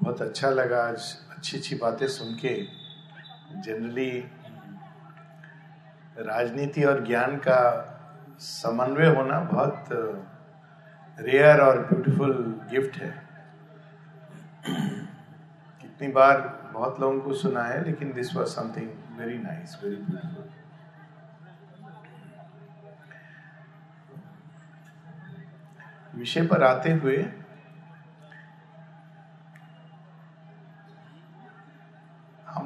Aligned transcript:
बहुत 0.00 0.20
अच्छा 0.22 0.50
लगा 0.50 0.82
आज 0.82 1.16
अच्छी 1.30 1.56
अच्छी 1.56 1.76
बातें 1.76 2.06
सुन 2.08 2.34
के। 2.34 2.54
जनरली 3.56 4.10
राजनीति 6.18 6.84
और 6.84 7.04
ज्ञान 7.06 7.36
का 7.36 7.58
समन्वय 8.40 9.14
होना 9.16 9.40
बहुत 9.52 9.88
रेयर 11.20 11.60
और 11.60 11.78
ब्यूटीफुल 11.82 12.32
गिफ्ट 12.70 12.96
है। 12.96 13.10
कितनी 15.80 16.08
बार 16.08 16.40
बहुत 16.72 17.00
लोगों 17.00 17.20
को 17.20 17.34
सुना 17.34 17.62
है, 17.62 17.84
लेकिन 17.84 18.12
this 18.12 18.34
was 18.36 18.48
something 18.48 18.88
very 19.18 19.38
nice 19.38 19.78
very 19.82 19.96
beautiful 19.96 20.48
विषय 26.14 26.46
पर 26.46 26.62
आते 26.62 26.92
हुए 26.92 27.16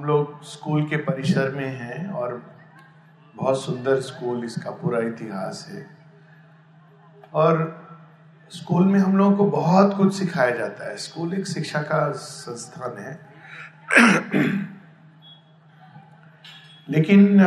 लोग 0.05 0.43
स्कूल 0.45 0.87
के 0.89 0.97
परिसर 0.97 1.51
में 1.51 1.69
हैं 1.79 2.09
और 2.11 2.43
बहुत 3.35 3.63
सुंदर 3.65 4.01
स्कूल 4.01 4.45
इसका 4.45 4.71
पूरा 4.71 4.99
इतिहास 4.99 5.67
है। 5.71 5.87
और 7.35 7.63
स्कूल 8.51 8.87
में 8.87 8.99
हम 9.01 9.17
लोगों 9.17 9.37
को 9.37 9.45
बहुत 9.51 9.97
कुछ 9.97 10.15
सिखाया 10.15 10.51
जाता 10.51 10.89
है। 10.89 10.97
स्कूल 10.97 11.35
एक 11.35 11.47
शिक्षा 11.47 11.81
का 11.83 12.11
संस्थान 12.13 12.99
है। 12.99 13.19
लेकिन 16.89 17.39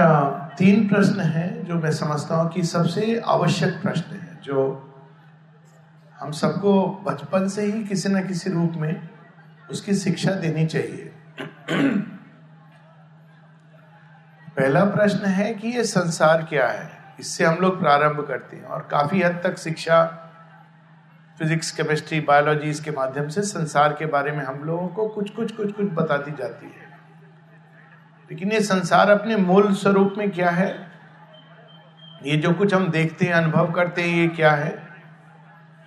तीन 0.57 0.87
प्रश्न 0.87 1.21
हैं 1.21 1.65
जो 1.65 1.75
मैं 1.75 1.91
समझता 1.91 2.35
हूँ 2.35 2.49
कि 2.51 2.63
सबसे 2.63 3.19
आवश्यक 3.27 3.81
प्रश्न 3.81 4.15
है, 4.15 4.39
जो 4.43 4.83
हम 6.19 6.31
सबको 6.31 6.87
बचपन 7.05 7.47
से 7.47 7.65
ही 7.65 7.83
किसी 7.83 8.09
न 8.09 8.27
किसी 8.27 8.49
रूप 8.49 8.73
में 8.75 9.09
उसकी 9.71 9.95
शिक्षा 9.95 10.31
देनी 10.35 10.65
चाहिए। 10.65 11.11
पहला 14.57 14.83
प्रश्न 14.85 15.25
है 15.25 15.53
कि 15.53 15.67
ये 15.67 15.83
संसार 15.83 16.45
क्या 16.49 16.67
है? 16.67 16.89
इससे 17.19 17.45
हम 17.45 17.55
लोग 17.55 17.79
प्रारंभ 17.79 18.25
करते 18.27 18.57
हैं 18.57 18.63
और 18.63 18.87
काफ़ी 18.91 19.21
हद 19.21 19.41
तक 19.43 19.57
शिक्षा 19.57 20.05
फिजिक्स 21.39 21.71
केमिस्ट्री 21.71 22.19
बायोलॉजी 22.19 22.69
इसके 22.69 22.91
माध्यम 22.91 23.27
से 23.27 23.41
संसार 23.41 23.93
के 23.93 24.05
बारे 24.05 24.31
में 24.31 24.45
हम 24.45 24.63
लोगों 24.63 24.87
को 24.87 25.07
कुछ 25.07 25.29
कुछ 25.29 25.51
कुछ 25.51 25.71
कुछ 25.71 25.85
बताती 25.85 26.31
जाती 26.31 26.65
है। 26.65 26.99
लेकिन 28.31 28.51
ये 28.51 28.61
संसार 28.61 29.09
अपने 29.09 29.35
मूल 29.35 29.73
स्वरूप 29.73 30.15
में 30.17 30.31
क्या 30.31 30.49
है? 30.49 30.87
ये 32.25 32.37
जो 32.37 32.53
कुछ 32.53 32.73
हम 32.73 32.87
देखते 32.87 33.25
हैं, 33.25 33.33
अनुभव 33.33 33.71
करते 33.71 34.01
हैं, 34.01 34.17
ये 34.17 34.27
क्या 34.27 34.51
है? 34.51 34.87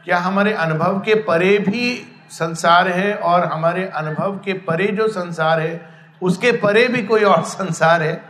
क्या 0.04 0.18
हमारे 0.18 0.52
अनुभव 0.52 1.00
के 1.00 1.14
परे 1.14 1.58
भी 1.58 2.06
संसार 2.30 2.88
है 2.88 3.14
और 3.14 3.44
हमारे 3.44 3.88
अनुभव 3.88 4.38
के 4.38 4.52
परे 4.52 4.86
जो 4.86 5.08
संसार 5.08 5.60
है, 5.60 5.90
उसके 6.22 6.52
परे 6.52 6.88
भी 6.88 7.02
कोई 7.02 7.24
और 7.24 7.42
संसार 7.42 8.02
है? 8.02 8.29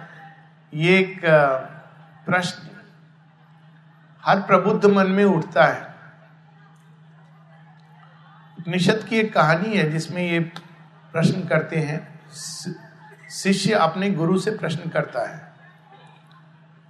ये 0.72 0.98
एक 0.98 1.20
प्रश्न 2.26 2.68
हर 4.24 4.40
प्रबुद्ध 4.40 4.86
मन 4.86 5.06
में 5.06 5.24
उठता 5.24 5.64
है। 5.64 5.88
उपनिषद 8.58 9.04
की 9.08 9.18
एक 9.18 9.32
कहानी 9.34 9.76
है 9.76 9.90
जिसमें 9.90 10.22
ये 10.22 10.40
प्रश्न 11.14 11.46
करते 11.48 11.76
हैं। 11.78 12.00
शिष्य 13.32 13.74
अपने 13.74 14.10
गुरु 14.10 14.38
से 14.38 14.50
प्रश्न 14.50 14.90
करता 14.90 15.28
है 15.28 15.38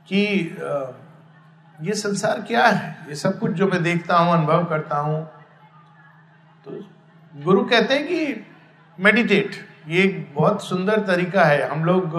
कि 0.08 0.22
ये 1.78 1.94
संसार 1.94 2.40
क्या 2.42 2.66
है? 2.66 2.96
ये 3.08 3.14
सब 3.14 3.38
कुछ 3.38 3.52
जो 3.52 3.66
मैं 3.66 3.82
देखता 3.82 4.16
हूँ, 4.16 4.32
अनुभव 4.32 4.64
करता 4.64 4.96
हूँ। 4.98 5.24
तो 6.66 6.80
गुरु 7.34 7.64
कहते 7.64 7.94
हैं 7.94 8.06
कि 8.06 8.46
मेडिटेट 8.98 9.54
ये 9.88 10.02
एक 10.02 10.34
बहुत 10.34 10.64
सुंदर 10.64 11.00
तरीका 11.06 11.44
है। 11.44 11.68
हम 11.70 11.84
लोग 11.84 12.16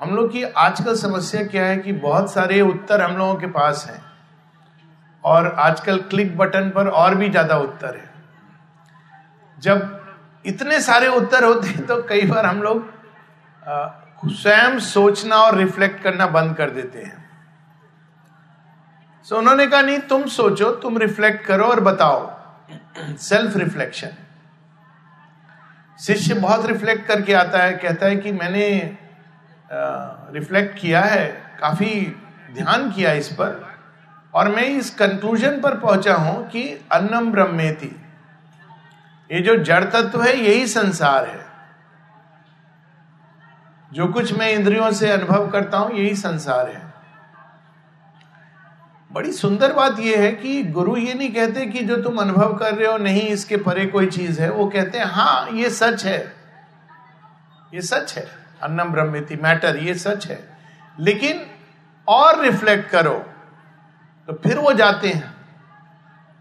हम 0.00 0.14
लोग 0.16 0.30
की 0.32 0.42
आजकल 0.42 0.96
समस्या 0.96 1.42
क्या 1.44 1.64
है 1.66 1.76
कि 1.76 1.92
बहुत 2.00 2.32
सारे 2.32 2.60
उत्तर 2.62 3.00
हम 3.00 3.16
लोगों 3.16 3.34
के 3.34 3.46
पास 3.48 3.86
हैं। 3.90 4.02
और 5.24 5.46
आजकल 5.46 5.98
क्लिक 6.04 6.36
बटन 6.38 6.70
पर 6.70 6.88
और 6.88 7.14
भी 7.14 7.28
ज़्यादा 7.30 7.56
उत्तर 7.58 7.96
है। 7.96 8.10
जब 9.58 10.00
इतने 10.44 10.80
सारे 10.82 11.08
उत्तर 11.10 11.44
होते 11.44 11.68
हैं 11.68 11.86
तो 11.86 11.96
कई 12.02 12.26
बार 12.26 12.46
हम 12.46 12.62
लोग 12.62 12.92
स्वयं 14.32 14.78
सोचना 14.80 15.36
और 15.36 15.56
रिफ्लेक्ट 15.56 16.02
करना 16.02 16.26
बंद 16.28 16.56
कर 16.56 16.70
देते 16.70 16.98
हैं। 16.98 17.22
सो 19.26 19.34
so, 19.34 19.40
उन्होंने 19.40 19.66
कहा 19.66 19.80
नहीं 19.82 19.98
तुम 20.00 20.26
सोचो 20.28 20.70
तुम 20.82 20.98
रिफ्लेक्ट 20.98 21.44
करो 21.46 21.64
और 21.66 21.80
बताओ। 21.82 23.16
सेल्फ 23.20 23.56
रिफ्लेक्शन 23.56 24.10
शिष्य 25.98 26.34
बहुत 26.36 26.66
रिफ्लेक्ट 26.66 27.06
करके 27.06 27.32
आता 27.34 27.58
है 27.58 27.72
कहता 27.74 28.06
है 28.06 28.16
कि 28.16 28.32
मैंने 28.32 28.66
रिफ्लेक्ट 29.70 30.78
किया 30.78 31.00
है, 31.00 31.26
काफ़ी 31.60 32.16
ध्यान 32.54 32.90
किया 32.90 33.12
इस 33.12 33.28
पर। 33.28 33.74
और 34.34 34.48
मैं 34.48 34.62
इस 34.62 34.90
कंक्लूजन 34.90 35.60
पर 35.60 35.78
पहुँचा 35.78 36.14
हूँ 36.14 36.48
कि 36.48 36.80
अन्नम 36.92 37.32
ब्रह्मे 37.32 37.72
थी 37.72 38.00
ये 39.30 39.40
जो 39.40 39.56
जड़ 39.56 39.84
तत्व 39.84 40.22
है, 40.22 40.36
यही 40.36 40.66
संसार 40.66 41.26
है। 41.26 41.46
जो 43.92 44.06
कुछ 44.06 44.38
मैं 44.38 44.50
इंद्रियों 44.50 44.92
से 44.92 45.10
अनुभव 45.10 45.50
करता 45.50 45.78
हूँ, 45.78 45.92
यही 45.92 46.14
संसार 46.14 46.68
है। 46.68 46.94
बड़ी 49.12 49.32
सुंदर 49.32 49.72
बात 49.72 49.98
यह 49.98 50.20
है 50.20 50.32
कि 50.32 50.62
गुरु 50.62 50.96
ये 50.96 51.14
नहीं 51.14 51.34
कहते 51.34 51.66
कि 51.66 51.84
जो 51.84 51.96
तुम 51.96 52.16
अनुभव 52.18 52.54
कर 52.54 52.74
रहे 52.74 52.88
हो, 52.88 52.98
नहीं, 52.98 53.22
इसके 53.22 53.56
परे 53.56 53.86
कोई 53.86 54.06
चीज़ 54.06 54.40
है। 54.40 54.50
वो 54.50 54.66
कहते 54.66 54.98
हैं 54.98 55.04
हाँ 55.04 55.48
ये 55.52 55.70
सच 55.70 56.04
है। 56.04 56.32
ये 57.74 57.80
सच 57.80 58.14
है। 58.18 58.43
अन्नम 58.64 58.92
ब्रह्मिति 58.92 59.36
मैटर, 59.36 59.76
ये 59.76 59.94
सच 59.96 60.26
है। 60.26 60.38
लेकिन 60.98 61.44
और 62.08 62.40
रिफ्लेक्ट 62.40 62.88
करो 62.90 63.14
तो 64.28 64.32
फिर 64.44 64.58
वो 64.58 64.72
जाते 64.72 65.08
हैं। 65.08 65.32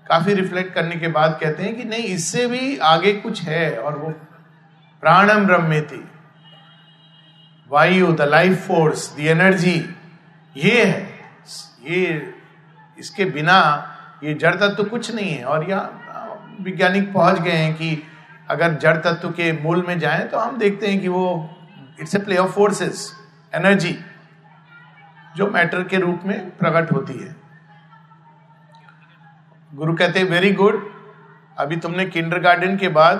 काफ़ी 0.06 0.34
रिफ्लेक्ट 0.34 0.74
करने 0.74 0.96
के 0.96 1.08
बाद 1.10 1.38
कहते 1.42 1.64
हैं 1.64 1.76
कि 1.76 1.84
नहीं, 1.84 2.04
इससे 2.06 2.46
भी 2.48 2.78
आगे 2.78 3.14
कुछ 3.16 3.42
है 3.42 3.78
और 3.78 3.98
वो 3.98 4.10
प्राणम 5.04 5.46
ब्रह्मेति 5.46 6.04
वायु 7.72 8.12
the 8.14 8.22
life 8.22 8.68
force 8.68 9.16
the 9.18 9.20
energy 9.22 9.76
ये 10.56 10.84
है। 10.84 11.02
ये, 11.84 12.34
इसके 12.98 13.26
बिना 13.28 13.60
ये 14.24 14.34
जड़ 14.34 14.54
तत्व 14.56 14.76
तो 14.76 14.84
कुछ 14.84 15.14
नहीं 15.16 15.32
है। 15.32 15.44
और 15.46 15.70
यहाँ 15.70 16.58
वैज्ञानिक 16.62 17.12
पहुँच 17.14 17.40
गए 17.40 17.52
हैं 17.52 17.74
कि 17.74 18.04
अगर 18.50 18.74
जड़ 18.78 18.96
तत्व 18.98 19.30
के 19.32 19.52
मूल 19.54 19.86
में 19.88 19.98
जाएँ 20.00 20.28
तो 20.28 20.38
हम 20.38 20.58
देखते 20.58 20.88
हैं 20.88 21.00
कि 21.02 21.08
वो 21.08 21.26
it's 22.00 22.16
a 22.16 22.20
play 22.20 22.38
of 22.38 22.52
forces, 22.52 23.14
energy, 23.56 24.00
जो 25.36 25.48
मैटर 25.48 25.84
के 25.84 25.98
रूप 25.98 26.22
में 26.26 26.58
प्रकट 26.58 26.92
होती 26.92 27.14
है। 27.14 27.36
गुरु 29.74 29.94
कहते 29.94 30.20
हैं 30.20 30.30
वेरी 30.30 30.52
गुड 30.52 30.94
अभी 31.58 31.78
तुमने 31.78 32.06
किंडर 32.06 32.40
गार्डन 32.40 32.78
के 32.78 32.88
बाद 32.88 33.18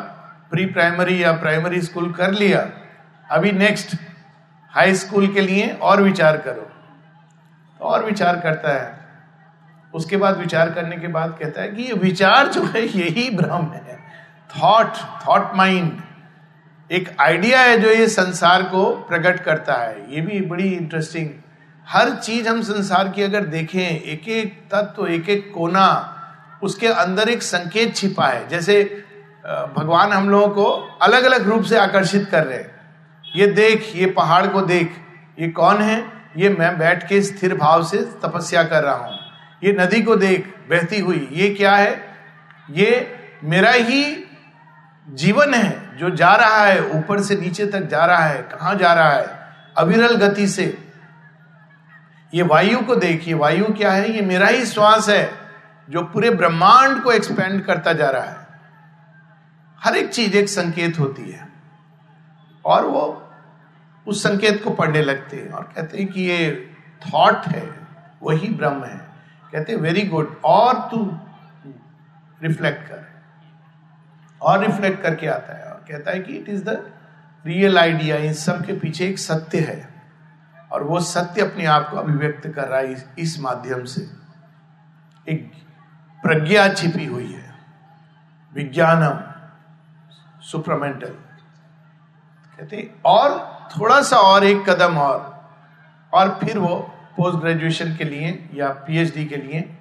प्री 0.52 0.66
प्राइमरी 0.66 1.24
या 1.24 1.32
प्राइमरी 1.32 1.82
स्कूल 1.82 2.14
कर 2.14 2.32
लिया। 2.32 2.70
अभी 3.32 3.52
नेक्स्ट 3.52 3.96
हाई 4.70 4.96
स्कूल 4.96 5.34
के 5.34 5.42
लिए 5.42 5.70
और 5.70 6.02
विचार 6.02 6.38
करो। 6.38 6.70
और 7.82 8.06
विचार 8.06 8.40
करता 8.40 8.74
है। 8.74 9.08
उसके 9.94 10.18
बाद 10.18 10.38
विचार 10.38 10.74
करने 10.74 10.98
के 10.98 11.08
बाद 11.08 11.38
कहता 11.40 11.62
है 11.62 11.68
कि 11.68 11.82
ये 11.82 11.94
विचार 11.94 12.48
जो 12.48 12.66
है, 12.66 12.82
यही 12.82 13.38
भ्रम 13.38 13.66
है। 13.72 14.00
थॉट 14.58 14.94
थॉट 15.28 15.56
माइंड 15.56 16.02
एक 16.94 17.10
आइडिया 17.20 17.62
है 17.62 17.78
जो 17.82 17.90
ये 17.90 18.08
संसार 18.08 18.64
को 18.64 18.84
प्रकट 19.08 19.40
करता 19.44 19.74
है। 19.74 20.16
ये 20.16 20.22
भी 20.22 20.40
बड़ी 20.42 20.68
इंटरेस्टिंग 20.68 21.30
हर 21.88 22.10
चीज़ 22.16 22.48
हम 22.48 22.62
संसार 22.62 23.08
की 23.10 23.22
अगर 23.22 23.46
देखें 23.46 23.82
एक 23.82 24.28
एक 24.30 24.54
तत्व 24.72 25.08
एक 25.08 25.30
एक 25.30 25.52
कोना, 25.54 26.60
उसके 26.64 26.88
अंदर 26.88 27.30
एक 27.30 27.44
संकेत 27.44 27.96
छिपा 27.96 28.28
है। 28.28 28.48
जैसे 28.50 28.84
भगवान 29.78 30.12
हम 30.12 30.30
लोगों 30.30 30.48
को 30.50 30.66
अलग 31.02 31.24
अलग 31.24 31.48
रूप 31.50 31.64
से 31.64 31.78
आकर्षित 31.78 32.28
कर 32.32 32.46
रहे 32.46 32.58
हैं। 32.58 32.72
ये 33.26 33.48
देख, 33.48 33.92
ये 33.96 34.06
पहाड़ 34.12 34.46
को 34.48 34.62
देख, 34.62 34.92
ये 35.40 35.48
कौन 35.52 35.82
है? 35.82 36.04
ये 36.38 36.50
मैं 36.50 36.78
बैठ 36.78 37.08
के 37.10 37.22
स्थिर 37.22 37.56
भाव 37.56 37.84
से 37.84 37.98
तपस्या 38.24 38.64
कर 38.64 38.84
रहा 38.84 38.96
हूँ। 38.96 39.18
ये 39.64 39.74
नदी 39.80 40.02
को 40.02 40.16
देख, 40.16 40.48
बहती 40.70 41.00
हुई, 41.00 41.28
ये 41.32 41.50
क्या 41.50 41.76
है? 41.76 42.02
ये 42.72 43.18
मेरा 43.44 43.72
ही 43.72 44.04
जीवन 45.10 45.54
है, 45.54 45.98
जो 45.98 46.10
जा 46.10 46.36
रहा 46.36 46.66
है, 46.66 46.90
ऊपर 46.90 47.22
से 47.22 47.36
नीचे 47.36 47.66
तक 47.66 47.82
जा 47.82 48.06
रहा 48.06 48.26
है, 48.26 48.42
कहाँ 48.42 48.76
जा 48.76 48.94
रहा 48.94 49.12
है, 49.12 49.56
अविरल 49.78 50.16
गति 50.16 50.48
से। 50.48 50.88
ये 52.34 52.44
वायु 52.44 52.80
को 52.80 52.96
देखिए, 52.96 53.34
वायु 53.34 53.66
क्या 53.66 53.92
है? 53.92 54.12
ये 54.12 54.22
मेरा 54.22 54.48
ही 54.48 54.66
श्वास 54.66 55.10
है, 55.10 55.32
जो 55.90 56.02
पूरे 56.02 56.30
ब्रह्मांड 56.30 57.04
को 57.04 57.12
एक्सपेंड 57.12 57.66
करता 57.66 57.94
जा 57.94 58.10
रहा 58.10 58.24
है। 58.24 58.48
हर 59.84 59.96
एक 59.96 60.10
चीज़ 60.10 60.38
एक 60.38 60.50
संकेत 60.50 61.00
होती 61.00 61.32
है, 61.32 61.48
और 62.66 62.86
वो 62.86 63.32
उस 64.08 64.24
संकेत 64.24 64.64
को 64.64 64.70
पढ़ने 64.70 65.02
लगते 65.02 65.38
हैं, 65.38 65.52
और 65.52 65.64
कहते 65.76 65.98
हैं 65.98 66.08
कि 66.08 66.22
ये 66.22 66.76
थॉट 67.08 67.46
है, 67.48 67.88
वही 68.24 68.50
ब्रह्म 68.50 68.84
है। 68.84 68.98
कहते 69.52 69.76
वेरी 69.76 70.02
गुड 70.02 70.42
और 70.44 70.74
तू 70.92 71.20
रिफ्लेक्ट 72.44 72.88
कर। 72.88 73.13
और 74.44 74.66
रिफ्लेक्ट 74.66 75.02
करके 75.04 75.28
आता 75.28 75.58
है 75.58 75.64
और 75.64 75.86
कहता 75.90 76.12
है 76.12 76.20
कि 76.20 76.34
it 76.34 76.50
is 76.50 76.64
the 76.64 76.92
real 77.46 77.78
idea 77.78 78.16
इन 78.18 78.34
सब 78.34 78.66
के 78.66 78.74
पीछे 78.74 79.08
एक 79.08 79.20
सत्य 79.20 79.60
है। 79.60 80.04
और 80.72 80.84
वो 80.84 81.00
सत्य 81.00 81.42
अपने 81.42 81.66
आप 81.66 81.90
को 81.90 81.98
अभिव्यक्त 81.98 82.48
कर 82.48 82.68
रहा 82.68 82.80
है 82.80 82.92
इस, 82.94 83.06
इस 83.20 83.40
माध्यम 83.40 83.84
से। 83.84 84.02
एक 85.30 85.52
प्रज्ञा 86.24 86.74
छिपी 86.74 87.06
हुई 87.06 87.32
है। 87.32 87.54
विज्ञानम 88.54 89.20
सुप्रमेंटल 90.42 91.14
कहते 92.58 92.96
और 93.06 93.30
थोड़ा 93.80 94.02
सा 94.02 94.18
और 94.18 94.44
एक 94.44 94.70
कदम 94.70 94.98
और 94.98 95.50
और 96.14 96.40
फिर 96.44 96.58
वो 96.58 96.76
पोस्ट 97.18 97.38
ग्रेजुएशन 97.38 97.96
के 97.96 98.04
लिए 98.04 98.50
या 98.54 98.70
पीएचडी 98.70 99.26
के 99.26 99.38
लिए 99.38 99.78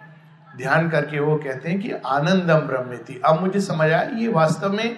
ध्यान 0.57 0.89
करके 0.91 1.21
वो 1.21 1.37
कहते 1.37 1.69
हैं 1.69 1.81
कि 1.81 1.91
आनंदम 1.91 2.61
ब्रह्म 2.67 2.97
थी 2.99 3.21
अब 3.25 3.41
मुझे 3.41 3.61
समझ 3.61 3.91
आया, 3.91 4.03
ये 4.03 4.29
वास्तव 4.31 4.73
में 4.73 4.97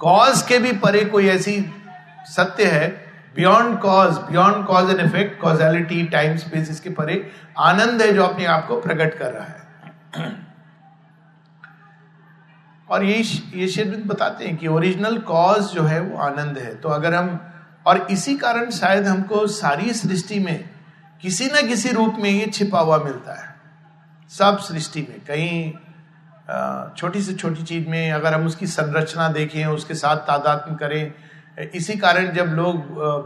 कॉज 0.00 0.42
के 0.42 0.58
भी 0.58 0.72
परे 0.78 1.04
कोई 1.06 1.28
ऐसी 1.28 1.54
सत्य 2.28 2.64
है 2.66 2.88
beyond 3.36 3.78
cause 3.80 4.16
beyond 4.30 4.66
cause 4.66 4.90
and 4.90 5.00
effect 5.00 5.40
causality 5.40 6.02
time 6.08 6.36
space 6.36 6.70
इसके 6.70 6.90
परे 6.92 7.14
आनंद 7.60 8.02
है 8.02 8.12
जो 8.12 8.22
अपने 8.24 8.44
आप 8.46 8.66
को 8.68 8.80
प्रकट 8.80 9.18
कर 9.18 9.32
रहा 9.32 9.44
है। 9.44 10.34
और 12.88 13.04
ये 13.04 13.16
ये 13.54 13.68
शेरविंद 13.68 14.04
बताते 14.06 14.44
हैं 14.44 14.56
कि 14.56 14.66
ओरिजिनल 14.68 15.18
कॉज 15.28 15.72
जो 15.74 15.82
है 15.82 16.00
वो 16.00 16.18
आनंद 16.18 16.58
है। 16.58 16.74
तो 16.74 16.88
अगर 16.88 17.14
हम, 17.14 17.38
और 17.86 18.06
इसी 18.10 18.36
कारण 18.36 18.70
शायद 18.72 19.06
हमको 19.06 19.46
सारी 19.46 19.92
सृष्टि 19.94 20.38
में 20.40 20.68
किसी 21.22 21.46
ना 21.46 21.60
किसी 21.62 21.90
रूप 21.92 22.16
में 22.18 22.30
ये 22.30 22.46
छिपा 22.46 22.80
हुआ 22.80 22.98
मिलता 22.98 23.32
है। 23.34 23.45
सब 24.30 24.58
सृष्टि 24.58 25.00
में, 25.00 25.20
कहीं 25.20 25.72
छोटी 26.96 27.20
से 27.22 27.34
छोटी 27.34 27.62
चीज़ 27.62 27.88
में 27.88 28.10
अगर 28.12 28.34
हम 28.34 28.46
उसकी 28.46 28.66
संरचना 28.68 29.28
देखें, 29.30 29.64
उसके 29.66 29.94
साथ 29.94 30.16
तादात्म 30.26 30.74
करें, 30.74 31.12
इसी 31.74 31.96
कारण 31.96 32.30
जब 32.32 32.46
लोग 32.46 32.76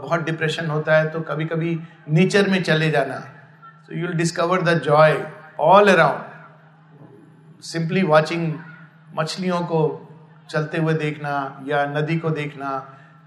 बहुत 0.01 0.23
डिप्रेशन 0.23 0.69
होता 0.69 0.97
है 0.97 1.09
तो 1.09 1.19
कभी 1.21 1.45
कभी 1.45 1.77
नेचर 2.09 2.49
में 2.49 2.61
चले 2.63 2.89
जाना। 2.91 3.15
So 3.15 3.95
you 3.95 4.07
will 4.07 4.17
discover 4.17 4.61
the 4.61 4.77
joy 4.83 5.17
all 5.59 5.91
around 5.93 7.61
simply 7.63 8.03
watching 8.03 8.53
मछलियों 9.15 9.59
को 9.61 9.81
चलते 10.49 10.77
हुए 10.77 10.93
देखना 10.93 11.63
या 11.67 11.85
नदी 11.87 12.17
को 12.17 12.29
देखना 12.31 12.69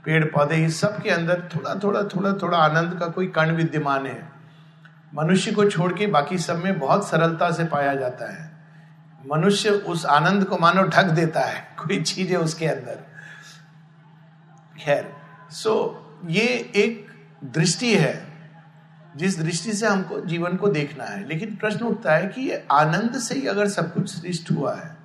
पेड़ 0.05 0.25
पौधे 0.27 0.57
इस 0.65 0.81
सब 0.81 1.01
के 1.03 1.11
अंदर 1.11 1.49
थोड़ा 1.55 1.75
थोड़ा 1.75 2.03
थोड़ा 2.05 2.33
थोड़ा 2.33 2.59
आनंद 2.59 2.99
का 3.01 3.07
कोई 3.09 3.27
कण 3.27 3.51
विद्यमान 3.57 4.07
है। 4.07 4.34
मनुष्य 5.15 5.53
को 5.53 5.71
छोड़ 5.71 5.93
के 5.93 6.07
बाकी 6.07 6.39
सब 6.39 6.65
में 6.65 6.79
बहुत 6.79 7.09
सरलता 7.09 7.51
से 7.51 7.65
पाया 7.65 7.95
जाता 7.95 8.33
है। 8.33 8.53
मनुष्य 9.33 9.71
उस 9.71 10.07
आनंद 10.07 10.45
को 10.45 10.59
मानो 10.59 10.83
ढक 10.83 11.05
देता 11.05 11.41
है 11.41 11.61
कोई 11.79 12.03
चीज़ 12.03 12.31
है 12.31 12.37
उसके 12.37 12.67
अंदर। 12.67 13.07
खैर 14.85 15.13
सो 15.51 16.01
so, 16.25 16.31
ये 16.31 16.73
एक 16.77 17.07
दृष्टि 17.45 17.95
है 17.95 18.27
जिस 19.17 19.39
दृष्टि 19.39 19.73
से 19.73 19.87
हमको 19.87 20.21
जीवन 20.21 20.57
को 20.57 20.69
देखना 20.69 21.05
है। 21.05 21.29
लेकिन 21.29 21.57
प्रश्न 21.57 21.85
उठता 21.85 22.15
है 22.15 22.27
कि 22.27 22.41
ये 22.41 22.67
आनंद 22.73 23.19
से 23.19 23.35
ही 23.35 23.47
अगर 23.47 23.69
सब 23.69 23.95
कुछ 23.95 24.09
सृष्ट 24.09 24.51
हुआ 24.51 24.75
है 24.75 24.97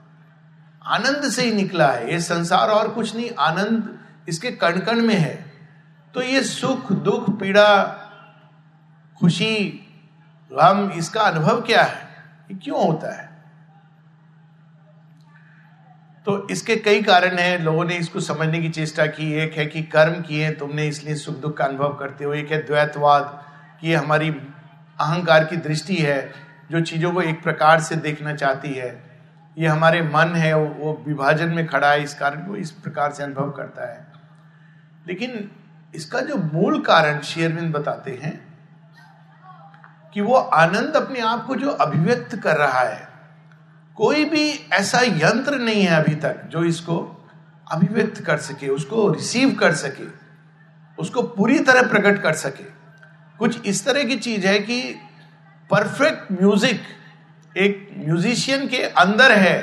आनंद 0.83 1.29
से 1.29 1.43
ही 1.43 1.51
निकला 1.51 1.87
है 1.87 2.11
ये 2.11 2.19
संसार 2.19 2.69
और 2.69 2.87
कुछ 2.87 3.15
नहीं 3.15 3.29
आनंद 3.39 3.99
इसके 4.29 4.51
कण 4.51 4.79
कण 4.79 5.01
में 5.01 5.15
है 5.15 5.51
तो 6.13 6.21
ये 6.21 6.43
सुख 6.43 6.91
दुख 6.91 7.39
पीड़ा 7.39 7.83
खुशी 9.19 9.85
गम 10.51 10.91
इसका 10.95 11.21
अनुभव 11.21 11.61
क्या 11.61 11.83
है? 11.83 12.07
ये 12.51 12.57
क्यों 12.57 12.87
होता 12.87 13.21
है? 13.21 13.29
तो 16.25 16.49
इसके 16.49 16.75
कई 16.75 17.03
कारण 17.03 17.37
हैं। 17.37 17.59
लोगों 17.59 17.85
ने 17.85 17.95
इसको 17.95 18.19
समझने 18.19 18.59
की 18.59 18.69
चेष्टा 18.69 19.05
की। 19.05 19.33
एक 19.33 19.53
है 19.53 19.65
कि 19.65 19.83
कर्म 19.83 20.21
किए, 20.21 20.51
तुमने 20.51 20.87
इसलिए 20.87 21.15
सुख 21.15 21.35
दुख 21.35 21.57
का 21.57 21.65
अनुभव 21.65 21.93
करते 21.93 22.25
हो 22.25 22.33
एक 22.33 22.51
है 22.51 22.65
द्वैतवाद, 22.65 23.43
कि 23.81 23.93
हमारी 23.93 24.29
अहंकार 24.99 25.43
की 25.43 25.57
दृष्टि 25.57 25.95
है, 25.95 26.33
जो 26.71 26.81
चीज़ों 26.81 27.13
को 27.13 27.21
एक 27.21 27.43
प्रकार 27.43 27.79
से 27.79 27.95
देखना 27.95 28.35
चाहती 28.35 28.73
है। 28.73 29.21
ये 29.57 29.67
हमारे 29.67 30.01
मन 30.01 30.35
है 30.35 30.53
वो 30.53 31.03
विभाजन 31.07 31.49
में 31.49 31.67
खड़ा 31.67 31.91
है। 31.91 32.03
इस 32.03 32.13
कारण 32.13 32.43
वो 32.43 32.55
इस 32.55 32.71
प्रकार 32.71 33.11
से 33.11 33.23
अनुभव 33.23 33.51
करता 33.51 33.91
है। 33.91 34.07
लेकिन 35.07 35.51
इसका 35.95 36.19
जो 36.19 36.35
मूल 36.35 36.81
कारण 36.81 37.21
शेयरविंद 37.21 37.73
बताते 37.73 38.19
हैं 38.23 38.48
कि 40.13 40.21
वो 40.21 40.35
आनंद 40.35 40.95
अपने 40.95 41.19
आप 41.21 41.45
को 41.47 41.55
जो 41.55 41.69
अभिव्यक्त 41.69 42.35
कर 42.35 42.57
रहा 42.57 42.79
है, 42.79 43.07
कोई 43.97 44.25
भी 44.25 44.49
ऐसा 44.73 45.01
यंत्र 45.01 45.57
नहीं 45.57 45.81
है 45.81 45.95
अभी 45.95 46.15
तक 46.15 46.41
जो 46.45 46.63
इसको 46.63 46.97
अभिव्यक्त 47.67 48.21
कर 48.25 48.37
सके, 48.39 48.67
उसको 48.67 49.07
रिसीव 49.09 49.53
कर 49.55 49.73
सके, 49.75 50.07
उसको 50.97 51.21
पूरी 51.21 51.59
तरह 51.59 51.89
प्रकट 51.89 52.21
कर 52.21 52.33
सके। 52.35 52.63
कुछ 53.39 53.65
इस 53.65 53.85
तरह 53.85 54.03
की 54.03 54.15
चीज़ 54.17 54.47
है 54.47 54.57
कि 54.59 54.81
परफेक्ट 55.69 56.31
म्यूज़िक 56.31 56.81
एक 57.55 57.89
म्यूजिशियन 57.97 58.67
के 58.67 58.83
अंदर 58.83 59.31
है, 59.31 59.57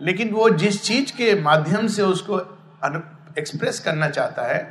लेकिन 0.00 0.30
वो 0.30 0.48
जिस 0.50 0.82
चीज़ 0.82 1.12
के 1.12 1.34
माध्यम 1.40 1.86
से 1.86 2.02
उसको 2.02 2.38
एक्सप्रेस 3.38 3.80
करना 3.80 4.08
चाहता 4.10 4.42
है, 4.46 4.62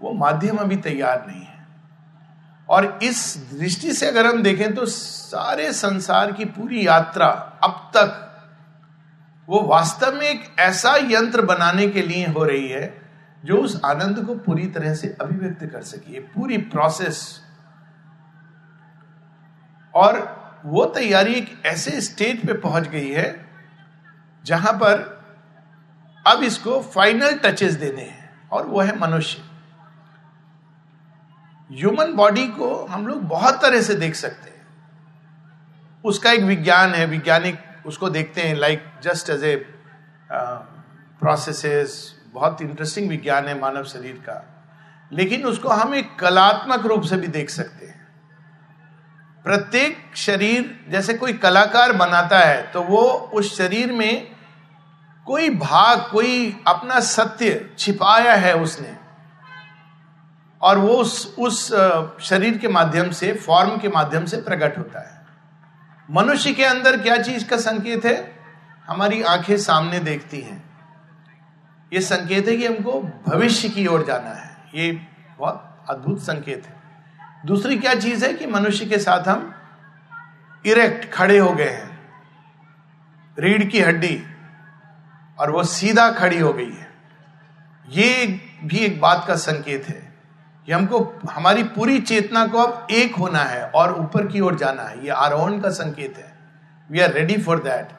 वो 0.00 0.12
माध्यम 0.14 0.56
अभी 0.56 0.76
तैयार 0.78 1.24
नहीं 1.28 1.40
है। 1.40 1.49
और 2.70 2.98
इस 3.02 3.36
दृष्टि 3.54 3.92
से 3.92 4.06
अगर 4.06 4.26
हम 4.26 4.42
देखें 4.42 4.74
तो 4.74 4.86
सारे 4.86 5.72
संसार 5.72 6.32
की 6.32 6.44
पूरी 6.44 6.86
यात्रा 6.86 7.26
अब 7.64 7.90
तक 7.96 8.26
वो 9.48 9.60
वास्तव 9.62 10.14
में 10.14 10.26
एक 10.26 10.56
ऐसा 10.58 10.96
यंत्र 10.96 11.42
बनाने 11.42 11.88
के 11.88 12.02
लिए 12.02 12.26
हो 12.26 12.44
रही 12.44 12.68
है 12.68 13.02
जो 13.44 13.56
उस 13.56 13.80
आनंद 13.84 14.26
को 14.26 14.34
पूरी 14.34 14.66
तरह 14.66 14.94
से 14.94 15.16
अभिव्यक्त 15.20 15.64
कर 15.64 15.82
सके 15.82 16.20
पूरी 16.20 16.58
प्रोसेस 16.58 17.40
और 19.94 20.40
वो 20.64 20.84
तैयारी 20.84 21.34
एक 21.34 21.62
ऐसे 21.66 22.00
स्टेज 22.00 22.46
पे 22.46 22.52
पहुँच 22.52 22.88
गई 22.88 23.10
है 23.10 23.46
जहाँ 24.44 24.72
पर 24.72 25.20
अब 26.26 26.42
इसको 26.42 26.82
फाइनल 26.82 27.34
टचेस 27.34 27.74
देने 27.74 28.02
हैं 28.02 28.48
और 28.48 28.66
वो 28.66 28.80
है 28.80 28.98
मनुष्य। 28.98 29.49
ह्यूमन 31.70 32.12
बॉडी 32.12 32.46
को 32.48 32.74
हम 32.86 33.06
लोग 33.06 33.22
बहुत 33.28 33.60
तरह 33.62 33.82
से 33.82 33.94
देख 33.94 34.14
सकते 34.14 34.50
हैं। 34.50 34.58
उसका 36.04 36.30
एक 36.32 36.40
विज्ञान 36.42 36.94
है, 36.94 37.04
वैज्ञानिक 37.06 37.86
उसको 37.86 38.08
देखते 38.10 38.42
हैं 38.42 38.54
like 38.54 38.84
just 39.02 39.30
as 39.30 39.44
a 39.44 39.56
processes 40.30 42.14
बहुत 42.34 42.62
इंटरेस्टिंग 42.62 43.08
विज्ञान 43.08 43.48
है 43.48 43.58
मानव 43.60 43.84
शरीर 43.84 44.16
का। 44.28 44.42
लेकिन 45.12 45.44
उसको 45.44 45.68
हम 45.68 45.94
एक 45.94 46.14
कलात्मक 46.18 46.86
रूप 46.86 47.02
से 47.02 47.16
भी 47.16 47.26
देख 47.28 47.50
सकते 47.50 47.86
हैं। 47.86 47.98
प्रत्येक 49.44 50.16
शरीर, 50.16 50.86
जैसे 50.88 51.14
कोई 51.14 51.32
कलाकार 51.34 51.92
बनाता 51.92 52.38
है 52.38 52.62
तो 52.72 52.82
वो 52.82 53.02
उस 53.34 53.56
शरीर 53.56 53.92
में 53.92 54.30
कोई 55.26 55.50
भाग, 55.50 56.00
कोई 56.12 56.62
अपना 56.66 57.00
सत्य 57.00 57.70
छिपाया 57.78 58.34
है 58.36 58.54
उसने। 58.56 58.96
और 60.62 60.78
वो 60.78 60.88
उस 60.88 61.36
उस 61.38 61.74
शरीर 62.20 62.58
के 62.58 62.68
माध्यम 62.68 63.10
से 63.10 63.32
फॉर्म 63.32 63.78
के 63.78 63.88
माध्यम 63.88 64.24
से 64.24 64.36
प्रकट 64.36 64.78
होता 64.78 65.00
है। 65.00 65.26
मनुष्य 66.10 66.52
के 66.52 66.64
अंदर 66.64 67.00
क्या 67.00 67.22
चीज़ 67.22 67.48
का 67.48 67.56
संकेत 67.56 68.04
है? 68.04 68.32
हमारी 68.86 69.22
आँखें 69.22 69.56
सामने 69.56 69.98
देखती 69.98 70.40
हैं। 70.40 70.70
ये 71.92 72.00
संकेत 72.00 72.48
है 72.48 72.56
कि 72.56 72.66
हमको 72.66 73.00
भविष्य 73.28 73.68
की 73.68 73.86
ओर 73.86 74.04
जाना 74.04 74.30
है। 74.30 74.56
ये 74.74 74.92
बहुत 75.38 75.86
अद्भुत 75.90 76.22
संकेत 76.22 76.66
है। 76.66 76.80
दूसरी 77.46 77.78
क्या 77.78 77.94
चीज़ 77.94 78.26
है 78.26 78.34
कि 78.34 78.46
मनुष्य 78.46 78.86
के 78.86 78.98
साथ 78.98 79.28
हम 79.28 79.54
इरेक्ट 80.66 81.12
खड़े 81.12 81.38
हो 81.38 81.52
गए 81.52 81.70
हैं। 81.70 82.00
रीढ़ 83.38 83.64
की 83.64 83.80
हड्डी 83.80 84.22
और 85.38 85.50
वो 85.50 85.64
सीधा 85.64 86.10
खड़ी 86.10 86.38
हो 86.38 86.52
गई 86.52 86.70
है। 86.70 86.90
ये 87.88 88.26
भी 88.64 88.76
एक 88.76 89.00
बात 89.00 89.24
का 89.28 89.36
संकेत 89.36 89.88
है। 89.88 90.09
कि 90.68 90.72
हमको, 90.72 90.98
हमारी 91.30 91.62
पूरी 91.70 92.00
चेतना 92.00 92.46
को 92.46 92.58
अब 92.58 92.86
एक 92.92 93.14
होना 93.16 93.42
है 93.44 93.62
और 93.64 93.94
ऊपर 93.94 94.26
की 94.26 94.40
ओर 94.40 94.56
जाना 94.56 94.82
है। 94.82 95.04
ये 95.04 95.10
आरोहण 95.10 95.58
का 95.60 95.70
संकेत 95.72 96.18
है। 96.18 96.32
We 96.90 97.00
are 97.00 97.12
ready 97.12 97.36
for 97.38 97.58
that 97.60 97.98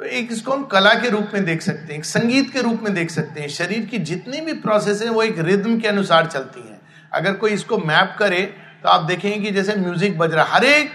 तो 0.00 0.04
एक 0.06 0.32
इसको 0.32 0.52
हम 0.52 0.64
कला 0.66 0.92
के 0.94 1.08
रूप 1.10 1.30
में 1.34 1.44
देख 1.44 1.62
सकते 1.62 1.92
हैं, 1.92 1.98
एक 1.98 2.04
संगीत 2.04 2.50
के 2.52 2.62
रूप 2.62 2.82
में 2.82 2.92
देख 2.94 3.10
सकते 3.10 3.40
हैं। 3.40 3.48
शरीर 3.50 3.84
की 3.86 3.98
जितनी 4.00 4.40
भी 4.40 4.52
प्रोसेस 4.60 5.02
है, 5.02 5.08
वो 5.10 5.22
एक 5.22 5.38
रिद्म 5.40 5.78
के 5.80 5.88
अनुसार 5.88 6.26
चलती 6.26 6.60
हैं। 6.60 6.80
अगर 7.12 7.32
कोई 7.34 7.50
इसको 7.52 7.78
मैप 7.80 8.14
करे 8.18 8.42
तो 8.82 8.88
आप 8.88 9.02
देखेंगे 9.04 9.38
कि 9.38 9.50
जैसे 9.52 9.74
म्यूज़िक 9.76 10.18
बज 10.18 10.34
रहा 10.34 10.44
हर 10.46 10.64
एक 10.64 10.90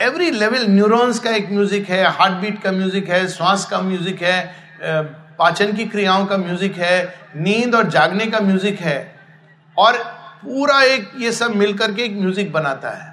एवरी 0.00 0.30
लेवल 0.32 0.66
न्यूरॉन्स 0.68 1.18
का 1.18 1.30
एक 1.30 1.50
म्यूज़िक 1.50 1.88
है 1.90 2.04
हार्ट 2.10 2.34
बीट 2.34 2.62
का 2.62 2.72
म्यूज़िक 2.72 3.08
है, 3.08 3.26
श्वास 3.28 3.64
का 3.70 3.80
म्यूज़िक 3.80 4.22
है 4.22 4.38
पाचन 5.38 5.72
की 5.72 5.84
क्रियाओं 5.84 6.26
का 6.26 6.36
म्यूज़िक 6.36 6.76
है, 6.76 7.14
नींद 7.36 7.74
और 7.74 7.88
जागने 7.88 8.26
का 8.26 8.40
म्यूज़िक 8.40 8.80
है, 8.80 9.14
और 9.76 9.98
पूरा 10.44 10.80
एक 10.82 11.10
ये 11.18 11.32
सब 11.32 11.54
मिलकर 11.56 11.92
के 11.94 12.02
एक 12.02 12.16
म्यूज़िक 12.16 12.52
बनाता 12.52 12.90
है। 12.90 13.10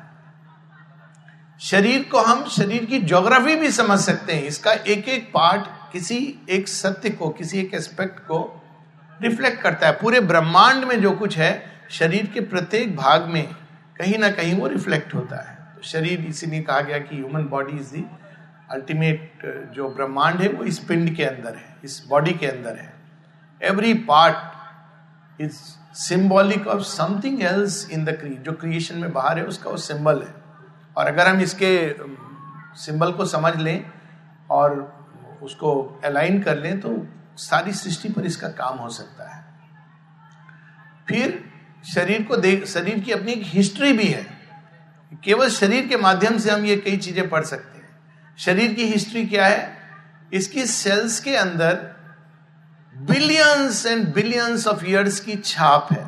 शरीर 1.61 2.03
को 2.03 2.19
हम, 2.19 2.45
शरीर 2.47 2.85
की 2.85 2.99
ज्योग्राफी 2.99 3.55
भी 3.55 3.71
समझ 3.71 3.99
सकते 3.99 4.33
हैं। 4.33 4.43
इसका 4.43 4.71
एक 4.71 5.07
एक 5.09 5.29
पार्ट 5.33 5.63
किसी 5.91 6.17
एक 6.49 6.67
सत्य 6.67 7.09
को, 7.09 7.29
किसी 7.29 7.59
एक 7.59 7.73
एस्पेक्ट 7.73 8.19
को 8.19 8.39
रिफ्लेक्ट 9.19 9.61
करता 9.61 9.87
है। 9.87 9.93
पूरे 9.93 10.19
ब्रह्मांड 10.21 10.83
में 10.85 11.01
जो 11.01 11.11
कुछ 11.11 11.37
है, 11.37 11.51
शरीर 11.91 12.29
के 12.33 12.41
प्रत्येक 12.41 12.95
भाग 12.95 13.25
में 13.25 13.43
कहीं 13.97 14.17
ना 14.17 14.29
कहीं 14.29 14.53
वो 14.55 14.67
रिफ्लेक्ट 14.67 15.13
होता 15.15 15.41
है। 15.41 15.57
तो 15.75 15.81
शरीर 15.81 16.19
इसीलिए 16.19 16.61
कहा 16.61 16.79
गया 16.81 16.97
कि 16.97 17.15
human 17.15 17.43
body 17.45 17.77
is 17.77 17.93
the 17.93 18.05
ultimate 18.71 19.71
जो 19.75 19.89
ब्रह्मांड 19.89 20.41
है, 20.41 20.47
वो 20.49 20.63
इस 20.63 20.79
पिंड 20.79 21.15
के 21.15 21.23
अंदर 21.23 21.55
है, 21.55 21.75
इस 21.83 22.03
बॉडी 22.09 22.33
के 22.33 22.47
अंदर 22.47 22.75
है। 22.75 22.93
Every 23.61 23.93
part 24.09 25.41
is 25.41 25.57
symbolic 25.97 26.67
of 26.67 26.81
something 26.81 27.41
else 27.43 27.89
in 27.91 28.05
the 28.05 28.09
क्री 28.11 28.35
जो 28.35 28.53
क्रिएशन 28.53 28.97
में 28.97 29.11
बाहर 29.13 29.37
है, 29.37 29.45
उसका 29.45 29.69
वो 29.69 29.77
सिंबल 29.79 30.21
है। 30.21 30.33
और 30.97 31.07
अगर 31.07 31.27
हम 31.27 31.39
इसके 31.41 31.71
सिंबल 32.75 33.11
को 33.11 33.25
समझ 33.25 33.55
लें 33.55 33.85
और 34.49 34.77
उसको 35.43 36.01
अलाइन 36.05 36.41
कर 36.43 36.57
लें 36.57 36.79
तो 36.79 36.95
सारी 37.37 37.73
सृष्टि 37.73 38.09
पर 38.09 38.25
इसका 38.25 38.47
काम 38.55 38.77
हो 38.77 38.89
सकता 38.89 39.29
है। 39.29 39.43
फिर 41.07 41.43
शरीर 41.85 42.23
को 42.23 42.37
देख, 42.37 42.65
शरीर 42.65 42.99
की 42.99 43.11
अपनी 43.11 43.31
एक 43.31 43.43
हिस्ट्री 43.45 43.91
भी 43.93 44.07
है। 44.07 44.25
केवल 45.23 45.49
शरीर 45.49 45.87
के 45.87 45.97
माध्यम 45.97 46.37
से 46.37 46.51
हम 46.51 46.65
ये 46.65 46.75
कई 46.77 46.97
चीज़ें 46.97 47.29
पढ़ 47.29 47.43
सकते 47.43 47.77
हैं। 47.77 47.78
शरीर 48.39 48.73
की 48.73 48.85
हिस्ट्री 48.85 49.25
क्या 49.27 49.45
है? 49.45 49.77
इसकी 50.33 50.65
सेल्स 50.65 51.19
के 51.19 51.35
अंदर 51.35 51.95
billions 52.95 53.85
and 53.85 54.13
billions 54.13 54.67
of 54.67 54.85
years 54.85 55.19
की 55.19 55.35
छाप 55.35 55.87
है। 55.91 56.05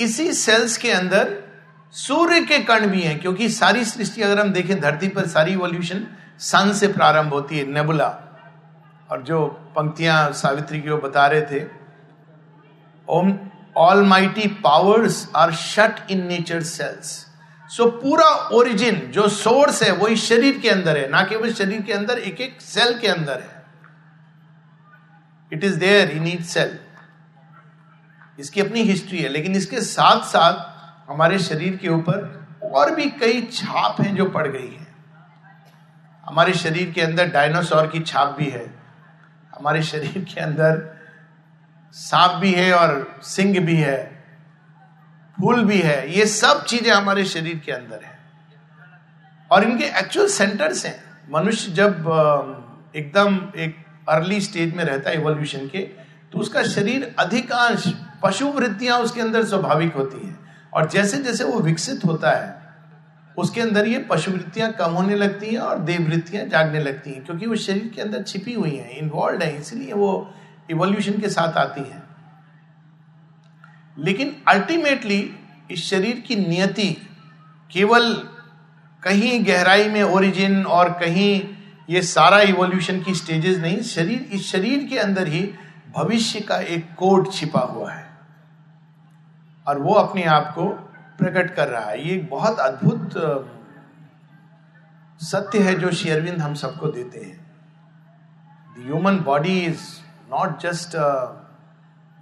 इसी 0.00 0.32
सेल्स 0.32 0.76
के 0.76 0.90
अंदर 0.90 1.34
सूर्य 1.94 2.40
के 2.40 2.58
कण 2.58 2.86
भी 2.86 3.02
हैं, 3.02 3.18
क्योंकि 3.20 3.48
सारी 3.48 3.84
सृष्टि 3.84 4.22
अगर 4.22 4.40
हम 4.40 4.52
देखें, 4.52 4.80
धरती 4.80 5.08
पर 5.08 5.26
सारी 5.26 5.52
इवोल्यूशन 5.52 6.06
सन 6.38 6.72
से 6.72 6.88
प्रारंभ 6.88 7.32
होती 7.32 7.58
है 7.58 7.66
नेबुला 7.66 8.08
और 9.10 9.22
जो 9.22 9.46
पंक्तियाँ 9.46 10.32
सावित्री 10.32 10.80
की 10.80 10.90
वो 10.90 10.98
बता 10.98 11.26
रहे 11.26 11.42
थे, 11.42 11.64
Om 13.08 13.38
all 13.76 14.02
mighty 14.04 14.48
powers 14.48 15.28
are 15.36 15.52
shut 15.52 16.10
in 16.10 16.26
nature 16.26 16.62
cells 16.62 17.25
so 17.70 17.82
so, 17.82 17.90
पूरा 17.90 18.26
ओरिजिन 18.52 18.96
जो 19.10 19.28
सोर्स 19.28 19.82
है 19.82 19.90
वही 19.92 20.16
शरीर 20.16 20.58
के 20.58 20.68
अंदर 20.68 20.96
है। 20.96 21.08
ना 21.08 21.22
केवल 21.22 21.52
शरीर 21.52 21.82
के 21.82 21.92
अंदर 21.92 22.18
एक 22.18 22.40
एक 22.40 22.60
सेल 22.60 22.98
के 22.98 23.08
अंदर 23.08 23.40
है। 23.40 23.64
It 25.52 25.64
is 25.64 25.78
there 25.78 26.10
in 26.10 26.26
each 26.26 26.44
cell 26.44 26.78
इसकी 28.40 28.60
अपनी 28.60 28.82
हिस्ट्री 28.82 29.18
है 29.18 29.28
लेकिन 29.28 29.56
इसके 29.56 29.80
साथ 29.80 30.20
साथ 30.20 31.10
हमारे 31.10 31.38
शरीर 31.38 31.76
के 31.76 31.88
ऊपर 31.88 32.70
और 32.74 32.94
भी 32.94 33.10
कई 33.10 33.42
छाप 33.42 34.00
हैं 34.00 34.16
जो 34.16 34.24
पड़ 34.24 34.46
गई 34.48 34.68
हैं। 34.68 34.86
हमारे 36.24 36.54
शरीर 36.54 36.90
के 36.90 37.00
अंदर 37.00 37.28
डायनासोर 37.28 37.86
की 37.86 38.00
छाप 38.00 38.36
भी 38.38 38.46
है। 38.46 38.66
हमारे 39.56 39.82
शरीर 39.82 40.24
के 40.24 40.40
अंदर 40.40 40.98
सांप 41.92 42.30
भी 42.30 42.52
है 42.52 42.72
और 42.72 43.20
सिंह 43.22 43.58
भी 43.60 43.76
है। 43.76 44.15
फूल 45.36 45.64
भी 45.64 45.78
है, 45.78 46.18
ये 46.18 46.26
सब 46.26 46.64
चीज़ें 46.64 46.90
हमारे 46.92 47.24
शरीर 47.26 47.60
के 47.66 47.72
अंदर 47.72 48.04
है। 48.04 48.14
और 49.50 49.64
इनके 49.64 49.84
एक्चुअल 49.98 50.28
सेंटर्स 50.28 50.84
हैं। 50.86 50.98
मनुष्य 51.30 51.72
जब 51.72 52.92
एकदम 52.96 53.36
एक 53.56 53.76
अर्ली 54.08 54.40
स्टेज 54.40 54.74
में 54.74 54.84
रहता 54.84 55.10
है 55.10 55.16
इवोल्यूशन 55.16 55.66
के 55.66 55.78
तो 56.32 56.38
उसका 56.38 56.62
शरीर 56.64 57.14
अधिकांश 57.18 57.86
पशु 58.22 58.46
वृत्तियाँ 58.48 58.98
उसके 58.98 59.20
अंदर 59.20 59.44
स्वाभाविक 59.44 59.94
होती 59.94 60.26
हैं। 60.26 60.38
और 60.74 60.88
जैसे 60.90 61.18
जैसे 61.22 61.44
वो 61.44 61.58
विकसित 61.60 62.04
होता 62.04 62.30
है, 62.30 62.54
उसके 63.36 63.60
अंदर 63.60 63.86
ये 63.86 63.98
पशु 64.10 64.30
वृत्तियाँ 64.30 64.70
कम 64.72 64.92
होने 64.92 65.14
लगती 65.14 65.46
हैं 65.46 65.58
और 65.58 65.78
देव 65.80 66.02
वृत्तियाँ 66.02 66.44
जागने 66.46 66.80
लगती 66.80 67.10
हैं, 67.10 67.24
क्योंकि 67.24 67.46
वो 67.46 67.56
शरीर 67.56 67.90
के 67.94 68.02
अंदर 68.02 68.22
छिपी 68.22 68.52
हुई 68.52 68.74
हैं 68.76 68.96
इन्वॉल्व 68.98 69.42
है, 69.42 69.56
इसलिए 69.58 69.92
वो 69.92 70.34
इवोल्यूशन 70.70 71.20
के 71.20 71.28
साथ 71.28 71.58
आती 71.58 71.80
हैं। 71.80 72.02
लेकिन 73.98 74.42
अल्टीमेटली 74.48 75.36
इस 75.70 75.90
शरीर 75.90 76.20
की 76.20 76.36
नियति 76.36 77.08
केवल 77.70 78.14
कहीं 79.02 79.46
गहराई 79.46 79.88
में 79.88 80.02
ओरिजिन 80.02 80.66
और 80.66 80.90
कहीं 80.92 81.48
ये 81.90 82.02
सारा 82.02 82.40
इवोल्यूशन 82.40 83.02
की 83.02 83.14
स्टेजेस 83.14 83.58
नहीं, 83.58 83.80
शरीर, 83.80 84.28
इस 84.32 84.52
शरीर 84.52 84.86
के 84.86 84.98
अंदर 84.98 85.28
ही 85.28 85.54
भविष्य 85.96 86.40
का 86.40 86.56
एक 86.56 86.94
कोड 86.94 87.32
छिपा 87.32 87.60
हुआ 87.60 87.92
है। 87.92 88.10
और 89.68 89.78
वो 89.78 89.94
अपने 89.94 90.24
आप 90.24 90.54
को 90.54 90.68
प्रकट 91.18 91.54
कर 91.54 91.68
रहा 91.68 91.84
है। 91.84 92.08
ये 92.08 92.14
एक 92.14 92.30
बहुत 92.30 92.58
अद्भुत 92.58 93.12
सत्य 95.20 95.58
है 95.58 95.74
जो 95.74 95.90
शेयरविंद 95.90 96.38
हम 96.38 96.54
सबको 96.54 96.88
देते 96.88 97.18
हैं। 97.18 97.46
The 98.78 98.84
human 98.84 99.18
body 99.18 99.60
is 99.60 99.80
not 100.30 100.60
just 100.60 100.96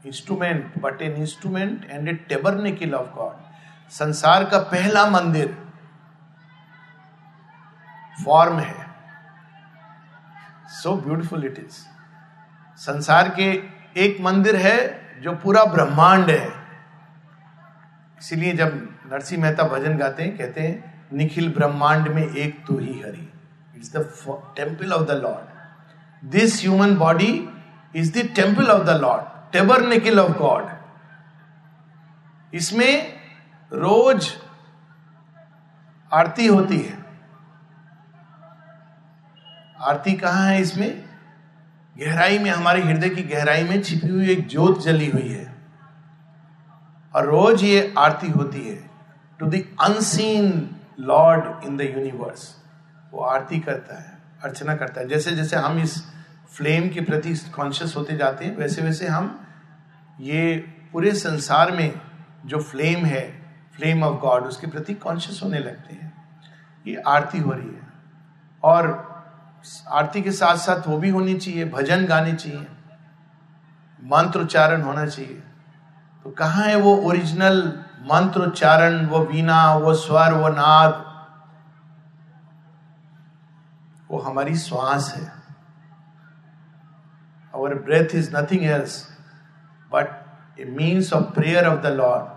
instrument 0.07 0.79
but 0.83 1.03
an 1.03 1.17
instrument 1.17 1.85
and 1.91 2.09
a 2.09 2.13
tabernacle 2.29 2.95
of 2.95 3.15
God 3.15 3.91
संसार 3.93 4.45
का 4.45 4.59
पहला 4.73 5.07
मंदिर 5.11 5.57
फॉर्म 8.25 8.59
है। 8.59 8.87
सो 10.73 10.97
ब्यूटिफुल 10.97 11.45
इट 11.45 11.59
इज़ 11.59 11.79
संसार 12.81 13.29
के 13.39 13.51
एक 13.97 14.21
मंदिर 14.21 14.57
है 14.57 14.79
जो 15.23 15.33
पूरा 15.35 15.65
ब्रह्मांड 15.65 16.31
है। 16.31 16.49
इसीलिए 18.19 18.53
जब 18.53 18.73
नरसिंह 19.13 19.43
मेहता 19.43 19.65
भजन 19.69 19.97
गाते 19.99 20.23
हैं, 20.23 20.37
कहते 20.39 20.61
हैं, 20.61 21.09
निखिल 21.13 21.53
ब्रह्मांड 21.53 22.09
में 22.09 22.23
एक 22.23 22.65
तो 22.67 22.79
ही 22.79 23.01
Hari. 23.01 23.29
It's 23.77 23.93
the 23.97 24.53
temple 24.57 24.93
of 24.93 25.07
the 25.09 25.21
lord 25.23 26.29
this 26.31 26.61
human 26.61 26.95
body 26.97 27.33
is 27.95 28.13
the 28.13 28.29
temple 28.37 28.71
of 28.71 28.83
the 28.83 29.01
lord 29.01 29.33
tabernacle 29.83 30.21
of 30.21 30.33
God 30.39 30.69
इसमें 32.53 33.13
रोज 33.73 34.31
आरती 36.13 36.47
होती 36.47 36.79
है। 36.79 36.97
आरती 39.81 40.13
कहाँ 40.15 40.49
है 40.49 40.61
इसमें? 40.61 41.05
गहराई 41.97 42.39
में, 42.39 42.51
हमारे 42.51 42.83
हृदय 42.83 43.09
की 43.09 43.23
गहराई 43.25 43.65
में 43.65 43.83
छिपी 43.83 44.09
हुई 44.09 44.31
एक 44.31 44.47
ज्योत 44.49 44.83
जली 44.83 45.11
हुई 45.11 45.29
है। 45.29 45.47
और 47.15 47.27
रोज 47.27 47.63
ये 47.63 47.95
आरती 47.99 48.31
होती 48.31 48.69
है 48.69 48.77
to 49.41 49.47
the 49.47 49.63
unseen 49.83 50.77
lord 51.01 51.65
in 51.65 51.77
the 51.77 51.81
universe 51.81 52.49
वो 53.13 53.23
आरती 53.25 53.61
करता 53.61 54.01
है, 54.01 54.19
अर्चना 54.45 54.77
करता 54.77 55.01
है। 55.01 55.09
जैसे 55.09 55.37
जैसे 55.37 55.57
हम 55.57 55.79
इस 55.79 55.97
फ्लेम 56.57 56.89
के 56.89 57.01
प्रति 57.01 57.35
कॉन्शियस 57.55 57.97
होते 57.97 58.17
जाते 58.17 58.45
हैं 58.45 58.57
वैसे 58.57 58.83
वैसे 58.83 59.07
हम 59.07 59.41
ये 60.21 60.57
पूरे 60.93 61.15
संसार 61.15 61.73
में 61.73 62.01
जो 62.47 62.59
फ्लेम 62.59 63.05
है 63.05 63.45
फ्लेम 63.77 64.03
ऑफ़ 64.03 64.21
गॉड 64.21 64.43
उसके 64.43 64.67
प्रति 64.67 64.95
कॉन्शियस 64.95 65.41
होने 65.43 65.59
लगते 65.59 65.95
हैं। 65.95 66.39
ये 66.87 66.97
आरती 66.97 67.39
हो 67.39 67.53
रही 67.53 67.69
है। 67.69 67.93
और 68.63 69.15
आरती 69.89 70.23
के 70.23 70.33
साथ 70.33 70.57
साथ 70.57 70.89
वो 70.89 70.99
भी 70.99 71.11
होनी 71.11 71.35
चाहिए, 71.35 71.65
भजन 71.65 72.07
गाने 72.07 72.33
चाहिए 72.33 72.69
मंत्र 74.03 74.41
उच्चारण 74.41 74.83
होना 74.83 75.07
चाहिए। 75.07 75.43
तो 76.25 76.31
कहाँ 76.31 76.67
है 76.67 76.77
वो 76.77 76.97
ओरिजिनल 76.97 77.85
मंत्र 78.01 78.41
उच्चारण 78.41 79.07
वो 79.07 79.19
वीणा, 79.19 79.75
वो 79.75 79.95
स्वर, 79.95 80.33
वो 80.33 80.49
नाद? 80.49 81.15
वो 84.11 84.19
हमारी 84.19 84.57
श्वास 84.57 85.15
है। 85.17 85.45
Our 87.57 87.85
breath 87.85 88.15
is 88.15 88.37
nothing 88.37 88.63
else 88.63 89.14
but 89.95 90.13
a 90.59 90.69
means 90.77 91.13
of 91.13 91.27
prayer 91.35 91.65
of 91.71 91.83
the 91.87 91.95
Lord. 91.97 92.31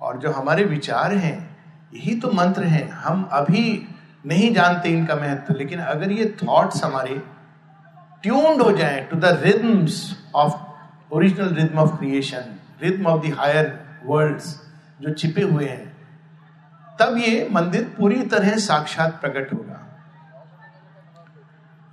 और 0.00 0.18
जो 0.18 0.30
हमारे 0.32 0.64
विचार 0.64 1.12
हैं, 1.14 1.36
यही 1.94 2.14
तो 2.20 2.30
मंत्र 2.32 2.64
हैं। 2.64 2.88
हम 2.90 3.22
अभी 3.32 3.62
नहीं 4.26 4.52
जानते 4.54 4.88
इनका 4.88 5.14
महत्व, 5.14 5.54
लेकिन 5.54 5.80
अगर 5.80 6.12
ये 6.12 6.24
थॉट्स 6.42 6.84
हमारे 6.84 7.22
ट्यून्ड 8.22 8.62
हो 8.62 8.70
जाए 8.72 9.00
to 9.10 9.16
the 9.16 9.24
rhythms 9.42 9.96
of 10.34 11.14
original 11.14 11.54
rhythm 11.54 11.78
of 11.78 11.96
creation 11.98 12.54
rhythm 12.82 13.06
of 13.06 13.26
the 13.26 13.32
higher 13.38 13.72
worlds 14.04 14.46
जो 15.00 15.12
छिपे 15.14 15.42
हुए 15.42 15.68
हैं, 15.68 15.92
तब 17.00 17.16
ये 17.18 17.48
मंदिर 17.52 17.94
पूरी 17.98 18.22
तरह 18.26 18.56
साक्षात 18.58 19.20
प्रकट 19.20 19.52
होगा। 19.52 19.80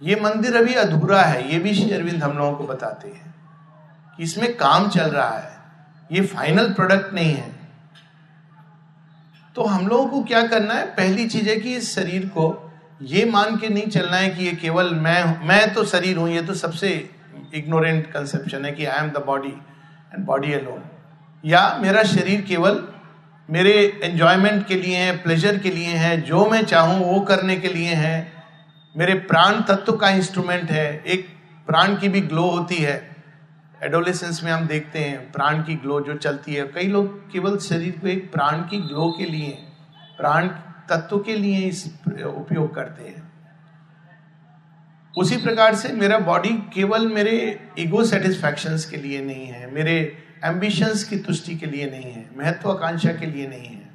ये 0.02 0.16
मंदिर 0.22 0.56
अभी 0.58 0.74
अधूरा 0.74 1.22
है, 1.22 1.52
ये 1.54 1.60
भी 1.60 1.74
श्री 1.74 1.92
अरविंद 1.92 2.24
हम 2.24 2.38
लोगों 2.38 2.54
को 2.58 2.64
बताते 2.64 3.10
हैं। 3.10 3.34
इसमें 4.22 4.56
काम 4.58 4.90
चल 4.90 5.10
रहा 5.10 5.30
है। 5.30 5.60
ये 6.12 6.22
फाइनल 6.22 6.74
प्रोडक्ट 6.74 7.14
नहीं 7.14 7.34
है। 7.34 7.50
तो 9.56 9.64
हम 9.64 9.88
लोगों 9.88 10.08
को 10.08 10.24
क्या 10.24 10.46
करना 10.48 10.74
है? 10.74 10.86
पहली 10.86 11.28
चीज़ 11.28 11.50
है 11.50 11.56
कि 11.56 11.76
इस 11.76 11.96
शरीर 11.96 12.28
को 12.28 12.72
ये 13.02 13.26
मान 13.26 13.56
के 13.58 13.70
नहीं 13.70 13.88
चलना 13.88 14.18
है 14.18 14.30
कि 14.30 14.46
ये 14.46 14.52
केवल 14.52 14.94
मैं 14.96 15.48
मैं 15.48 15.74
तो 15.74 15.84
शरीर 15.86 16.18
हूँ, 16.18 16.30
ये 16.30 16.42
तो 16.42 16.54
सबसे 16.54 17.10
इग्नोरेंट 17.56 18.06
कंसेप्शन 18.06 18.66
है 18.66 18.72
कि 18.72 18.86
I 18.86 19.04
am 19.06 19.10
the 19.10 19.24
body 19.26 19.50
and 19.50 20.26
body 20.26 20.54
alone 20.54 20.84
या 21.44 21.78
मेरा 21.82 22.04
शरीर 22.04 22.42
केवल 22.42 22.84
मेरे 23.50 23.72
एंजॉयमेंट 24.04 24.66
के 24.68 24.76
लिए 24.76 24.98
है 24.98 25.18
प्लेजर 25.18 25.58
के 25.58 25.70
लिए 25.70 25.88
है, 25.88 26.22
जो 26.22 26.46
मैं 26.46 26.64
चाहूँ 26.66 27.00
वो 27.06 27.20
करने 27.22 27.56
के 27.56 27.68
लिए 27.68 27.94
है। 27.94 28.32
मेरे 28.96 29.14
प्राण 29.14 29.62
तत्व 29.62 29.96
का 29.98 30.10
इंस्ट्रूमेंट 30.10 30.72
है। 30.72 31.04
एक 31.04 31.28
प्राण 31.68 31.96
की 31.96 32.10
भी 32.10 32.22
ग्लो 32.22 32.50
होती 32.50 32.76
है। 32.76 33.11
एडोलेसेंस 33.82 34.44
में 34.44 34.52
हम 34.52 34.66
देखते 34.68 35.00
हैं, 35.00 35.32
प्राण 35.32 35.62
की 35.64 35.76
ग्लो 35.76 36.00
जो 36.02 36.16
चलती 36.16 36.54
है। 36.54 36.68
कई 36.68 36.88
लोग 36.88 37.32
केवल 37.32 37.58
शरीर 37.58 37.98
को 38.00 38.08
एक 38.08 38.32
प्राण 38.32 38.62
की 38.62 38.78
ग्लो 38.80 39.10
के 39.18 39.26
लिए, 39.26 39.50
प्राण 40.18 40.48
तत्व 40.90 41.20
के 41.20 41.36
लिए 41.36 41.68
इस 41.68 41.86
उपयोग 42.18 42.74
करते 42.76 43.04
हैं। 43.04 43.30
उसी 45.18 45.38
प्रकार 45.38 45.76
से 45.76 45.90
मेरा 45.94 46.18
बॉडी 46.20 46.50
केवल 46.74 47.08
मेरे 47.08 47.36
ईगो 47.80 48.04
सेटिस्फैक्शन 48.04 48.78
के 48.92 48.98
लिए 48.98 49.22
नहीं 49.26 49.48
है, 49.48 49.72
मेरे 49.74 50.18
एम्बिशंस 50.46 51.04
की 51.04 51.18
तुष्टि 51.20 51.56
के 51.56 51.66
लिए 51.66 51.90
नहीं 51.92 52.12
है, 52.12 52.30
महत्वाकांक्षा 52.38 53.12
के 53.12 53.26
लिए 53.26 53.48
नहीं 53.48 53.68
है। 53.68 53.90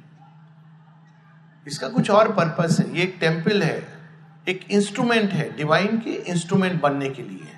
इसका 1.67 1.87
कुछ 1.89 2.09
और 2.11 2.31
पर्पस 2.31 2.79
है। 2.79 2.95
ये 2.97 3.03
एक 3.03 3.17
टेंपल 3.19 3.63
है, 3.63 3.83
एक 4.47 4.65
इंस्ट्रूमेंट 4.71 5.31
है 5.31 5.55
डिवाइन 5.57 5.97
के 5.97 6.09
इंस्ट्रूमेंट 6.09 6.81
बनने 6.81 7.09
के 7.09 7.21
लिए। 7.21 7.55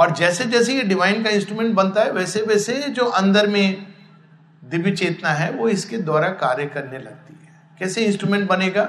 और 0.00 0.10
जैसे 0.10 0.44
जैसे 0.44 0.74
ये 0.74 0.82
डिवाइन 0.82 1.24
का 1.24 1.30
इंस्ट्रूमेंट 1.30 1.74
बनता 1.74 2.00
है, 2.00 2.12
वैसे 2.12 2.42
वैसे 2.42 2.74
जो 2.74 3.04
अंदर 3.04 3.46
में 3.46 3.86
दिव्य 4.64 4.90
चेतना 4.90 5.28
है, 5.28 5.50
वो 5.50 5.68
इसके 5.68 5.98
द्वारा 5.98 6.28
कार्य 6.28 6.66
करने 6.66 6.98
लगती 6.98 7.46
है। 7.46 7.52
कैसे 7.78 8.04
इंस्ट्रूमेंट 8.04 8.48
बनेगा? 8.48 8.84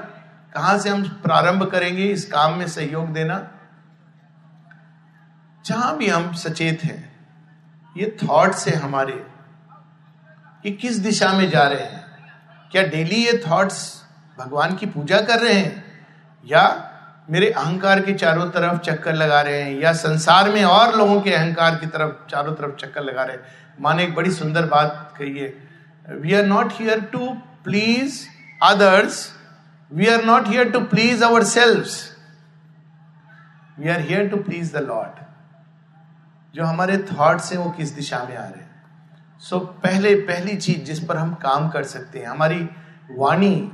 कहाँ 0.54 0.78
से 0.78 0.88
हम 0.88 1.02
प्रारंभ 1.02 1.70
करेंगे? 1.70 2.04
इस 2.04 2.24
काम 2.24 2.54
में 2.54 2.68
सहयोग 2.68 3.08
देना। 3.08 3.50
जहाँ 5.64 5.96
भी 5.96 6.08
हम 6.08 6.32
सचेत 6.32 6.84
हैं, 6.84 7.26
ये 7.96 8.18
थॉट 8.28 8.52
से 8.52 8.70
हमारे 8.70 9.26
ये 10.66 10.72
किस 10.72 10.98
दिशा 10.98 11.32
में 11.32 11.50
जा 11.50 11.62
रहे 11.62 11.84
हैं? 11.84 12.06
क्या 12.70 12.82
डेली 12.82 13.14
ये 13.14 13.44
थॉट्स 13.50 14.04
भगवान 14.38 14.76
की 14.76 14.86
पूजा 14.86 15.20
कर 15.20 15.38
रहे 15.38 15.54
हैं? 15.54 15.84
या 16.46 16.91
मेरे 17.32 17.50
अहंकार 17.50 18.00
के 18.00 18.12
चारों 18.12 18.46
तरफ़ 18.50 18.78
चक्कर 18.78 19.14
लगा 19.14 19.40
रहे 19.40 19.60
हैं 19.62 19.78
या 19.80 19.92
संसार 19.92 20.50
में 20.50 20.64
और 20.64 20.96
लोगों 20.98 21.20
के 21.20 21.32
अहंकार 21.32 21.76
की 21.76 21.86
तरफ़ 21.86 22.30
चारों 22.30 22.54
तरफ़ 22.54 22.74
चक्कर 22.76 23.02
लगा 23.02 23.24
रहे 23.24 23.36
हैं। 23.36 23.42
माने 23.80 24.04
एक 24.04 24.14
बड़ी 24.14 24.30
सुंदर 24.30 24.66
बात 24.66 25.14
कही 25.18 25.38
है। 25.38 25.54
We 26.16 26.34
are 26.34 26.46
not 26.46 26.72
here 26.72 27.00
to 27.00 27.28
please 27.64 28.20
others 28.62 29.32
we 29.92 30.06
are 30.06 30.24
not 30.24 30.48
here 30.48 30.70
to 30.70 30.80
please 30.80 31.24
ourselves 31.44 31.84
we 33.78 33.88
are 33.88 34.00
here 34.00 34.28
to 34.28 34.36
please 34.36 34.76
the 34.76 34.82
lord 34.82 35.24
जो 36.54 36.64
हमारे 36.64 36.98
थॉट्स 37.12 37.52
हैं 37.52 37.58
वो 37.58 37.70
किस 37.70 37.90
दिशा 37.90 38.18
में 38.18 38.36
आ 38.36 38.42
रहे 38.42 38.60
हैं? 38.60 38.70
सो 39.38 39.56
so, 39.56 39.62
पहले 39.82 40.14
पहली 40.14 40.56
चीज़ 40.56 40.78
जिस 40.78 41.04
पर 41.04 41.16
हम 41.16 41.34
काम 41.34 41.68
कर 41.68 41.82
सकते 41.84 42.18
हैं 42.18 42.26
हमारी 42.26 42.68
वाणी 43.10 43.72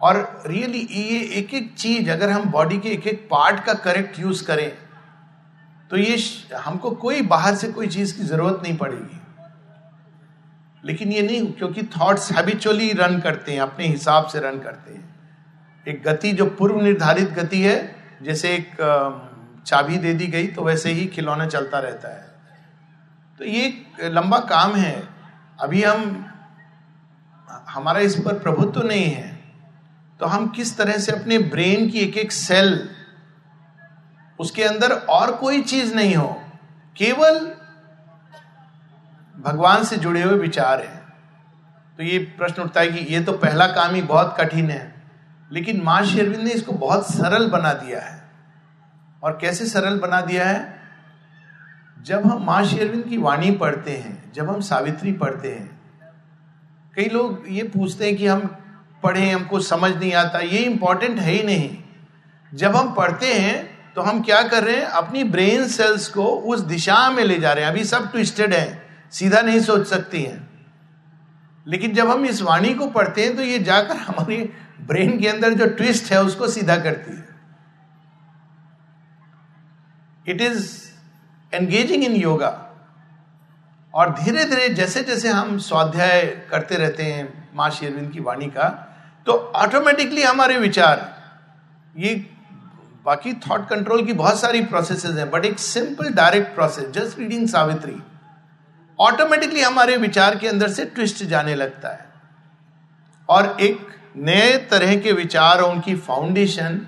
और 0.00 0.42
रियली 0.46 0.78
ये 0.90 1.20
एक 1.38 1.54
एक 1.54 1.74
चीज़ 1.74 2.10
अगर 2.10 2.30
हम 2.30 2.50
बॉडी 2.50 2.78
के 2.78 2.88
एक 2.88 3.06
एक 3.06 3.26
पार्ट 3.30 3.64
का 3.64 3.74
करेक्ट 3.80 4.18
यूज़ 4.20 4.44
करें 4.46 4.70
तो 5.90 5.96
ये 5.96 6.16
हमको 6.56 6.90
कोई 6.96 7.22
बाहर 7.22 7.54
से 7.54 7.68
कोई 7.68 7.86
चीज़ 7.86 8.16
की 8.16 8.24
ज़रूरत 8.24 8.60
नहीं 8.62 8.76
पड़ेगी। 8.76 9.20
लेकिन 10.84 11.12
ये 11.12 11.22
नहीं, 11.22 11.52
क्योंकि 11.52 11.82
थॉट्स 11.94 12.30
हैबिचुअली 12.32 12.92
रन 12.92 13.18
करते 13.20 13.52
हैं, 13.52 13.60
अपने 13.60 13.86
हिसाब 13.86 14.26
से 14.26 14.40
रन 14.40 14.58
करते 14.58 14.94
हैं। 14.94 15.08
एक 15.86 16.02
गति 16.02 16.32
जो 16.32 16.46
पूर्व 16.50 16.80
निर्धारित 16.80 17.30
गति 17.30 17.60
है, 17.62 17.76
जैसे 18.22 18.54
एक 18.54 18.76
चाबी 19.66 19.96
दे 19.96 20.12
दी 20.14 20.26
गई 20.26 20.46
तो 20.46 20.62
वैसे 20.62 20.92
ही 20.92 21.06
खिलौना 21.06 21.46
चलता 21.46 21.78
रहता 21.78 22.08
है। 22.08 22.28
तो 23.38 23.44
ये 23.44 23.64
एक 23.66 24.04
लंबा 24.04 24.38
काम 24.50 24.74
है। 24.74 25.02
अभी 25.60 25.82
हम, 25.82 26.24
हमारा 27.68 28.00
इस 28.00 28.16
पर 28.20 28.38
प्रभुत्व 28.38 28.82
नहीं 28.82 29.04
है। 29.04 29.29
तो 30.20 30.26
हम 30.26 30.46
किस 30.48 30.76
तरह 30.76 30.98
से 30.98 31.12
अपने 31.12 31.38
ब्रेन 31.38 31.88
की 31.90 31.98
एक 31.98 32.16
एक 32.16 32.32
सेल 32.32 32.88
उसके 34.38 34.62
अंदर 34.64 34.92
और 34.92 35.32
कोई 35.36 35.60
चीज़ 35.62 35.94
नहीं 35.94 36.14
हो, 36.14 36.28
केवल 36.96 37.38
भगवान 39.36 39.84
से 39.84 39.96
जुड़े 39.96 40.22
हुए 40.22 40.38
विचार 40.38 40.80
है। 40.80 40.98
तो 41.98 42.02
ये 42.02 42.18
प्रश्न 42.38 42.62
उठता 42.62 42.80
है 42.80 42.88
कि 42.88 43.14
ये 43.14 43.20
तो 43.20 43.32
पहला 43.34 43.66
काम 43.66 43.94
ही 43.94 44.02
बहुत 44.02 44.36
कठिन 44.40 44.70
है, 44.70 44.94
लेकिन 45.50 45.80
माँ 45.82 46.02
शेरविंद 46.04 46.42
ने 46.42 46.50
इसको 46.50 46.72
बहुत 46.74 47.10
सरल 47.10 47.48
बना 47.50 47.72
दिया 47.74 48.00
है। 48.00 48.22
और 49.22 49.38
कैसे 49.40 49.66
सरल 49.66 49.98
बना 49.98 50.20
दिया 50.20 50.48
है? 50.48 50.78
जब 52.02 52.26
हम 52.26 52.44
माँ 52.44 52.64
शेरविंद 52.64 53.04
की 53.04 53.16
वाणी 53.16 53.50
पढ़ते 53.56 53.96
हैं, 53.96 54.32
जब 54.32 54.50
हम 54.50 54.60
सावित्री 54.60 55.12
पढ़ते 55.14 55.54
हैं, 55.54 55.80
कई 56.94 57.08
लोग 57.08 57.44
ये 57.48 57.62
पूछते 57.68 58.06
हैं 58.06 58.16
कि 58.16 58.26
हम 58.26 58.56
पढ़े, 59.02 59.30
हमको 59.30 59.60
समझ 59.60 59.90
नहीं 59.92 60.12
आता, 60.14 60.38
ये 60.38 60.58
इंपॉर्टेंट 60.58 61.18
है 61.18 61.32
ही 61.32 61.42
नहीं। 61.42 61.76
जब 62.52 62.76
हम 62.76 62.92
पढ़ते 62.94 63.32
हैं 63.34 63.78
तो 63.94 64.02
हम 64.02 64.20
क्या 64.22 64.42
कर 64.42 64.64
रहे 64.64 64.76
हैं, 64.76 64.82
अपनी 64.82 65.22
ब्रेन 65.24 65.66
सेल्स 65.68 66.08
को 66.08 66.24
उस 66.24 66.60
दिशा 66.60 67.10
में 67.10 67.22
ले 67.24 67.38
जा 67.38 67.52
रहे 67.52 67.64
हैं। 67.64 67.70
अभी 67.70 67.84
सब 67.84 68.10
ट्विस्टेड 68.12 68.54
है, 68.54 68.82
सीधा 69.12 69.40
नहीं 69.40 69.60
सोच 69.60 69.86
सकती 69.86 70.22
हैं। 70.22 70.48
लेकिन 71.66 71.94
जब 71.94 72.10
हम 72.10 72.24
इस 72.26 72.42
वाणी 72.42 72.74
को 72.74 72.86
पढ़ते 72.86 73.24
हैं 73.24 73.36
तो 73.36 73.42
ये 73.42 73.58
जाकर 73.58 73.96
हमारी 73.96 74.36
ब्रेन 74.80 75.18
के 75.18 75.28
अंदर 75.28 75.54
जो 75.54 75.66
ट्विस्ट 75.66 76.12
है, 76.12 76.22
उसको 76.22 76.48
सीधा 76.48 76.76
करती 76.76 77.16
है। 77.16 77.28
It 80.28 80.40
is 80.40 80.72
engaging 81.52 82.04
in 82.04 82.12
yoga 82.12 82.66
और 83.94 84.10
धीरे 84.14 84.44
धीरे 84.44 84.68
जैसे 84.68 85.02
जैसे 85.02 85.28
हम 85.28 85.58
स्वाध्याय 85.58 86.24
करते 86.50 86.74
रहते 86.74 87.02
हैं, 87.02 87.50
माँ 87.54 87.70
शेरविंद 87.70 88.12
की 88.12 88.20
वाणी 88.20 88.46
का 88.46 88.89
तो 89.26 89.32
ऑटोमेटिकली 89.32 90.22
हमारे 90.22 90.58
विचार 90.58 91.08
ये 91.96 92.14
बाकी 93.04 93.32
थॉट 93.32 93.68
कंट्रोल 93.68 94.04
की 94.06 94.12
बहुत 94.12 94.40
सारी 94.40 94.62
प्रोसेसेस 94.62 95.16
हैं 95.16 95.30
बट 95.30 95.44
एक 95.44 95.58
simple 95.58 96.12
direct 96.12 96.54
process 96.54 96.90
just 96.90 97.18
reading 97.18 97.48
Savitri 97.48 97.96
automatically 98.98 99.60
हमारे 99.60 99.96
विचार 99.96 100.36
के 100.38 100.48
अंदर 100.48 100.68
से 100.68 100.84
ट्विस्ट 100.84 101.22
जाने 101.24 101.54
लगता 101.54 101.88
है। 101.88 102.08
और 103.28 103.56
एक 103.60 103.86
नए 104.16 104.56
तरह 104.70 104.96
के 104.96 105.12
विचार 105.12 105.60
और 105.60 105.72
उनकी 105.72 105.94
फाउंडेशन 105.96 106.80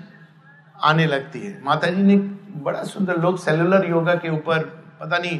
आने 0.83 1.05
लगती 1.05 1.39
है। 1.39 1.61
माता 1.63 1.87
जी 1.87 2.01
ने 2.01 2.15
बड़ा 2.63 2.83
सुंदर 2.83 3.17
लोग 3.17 3.39
सेलुलर 3.39 3.89
योगा 3.89 4.15
के 4.15 4.29
ऊपर 4.29 4.59
पता 4.99 5.17
नहीं 5.17 5.39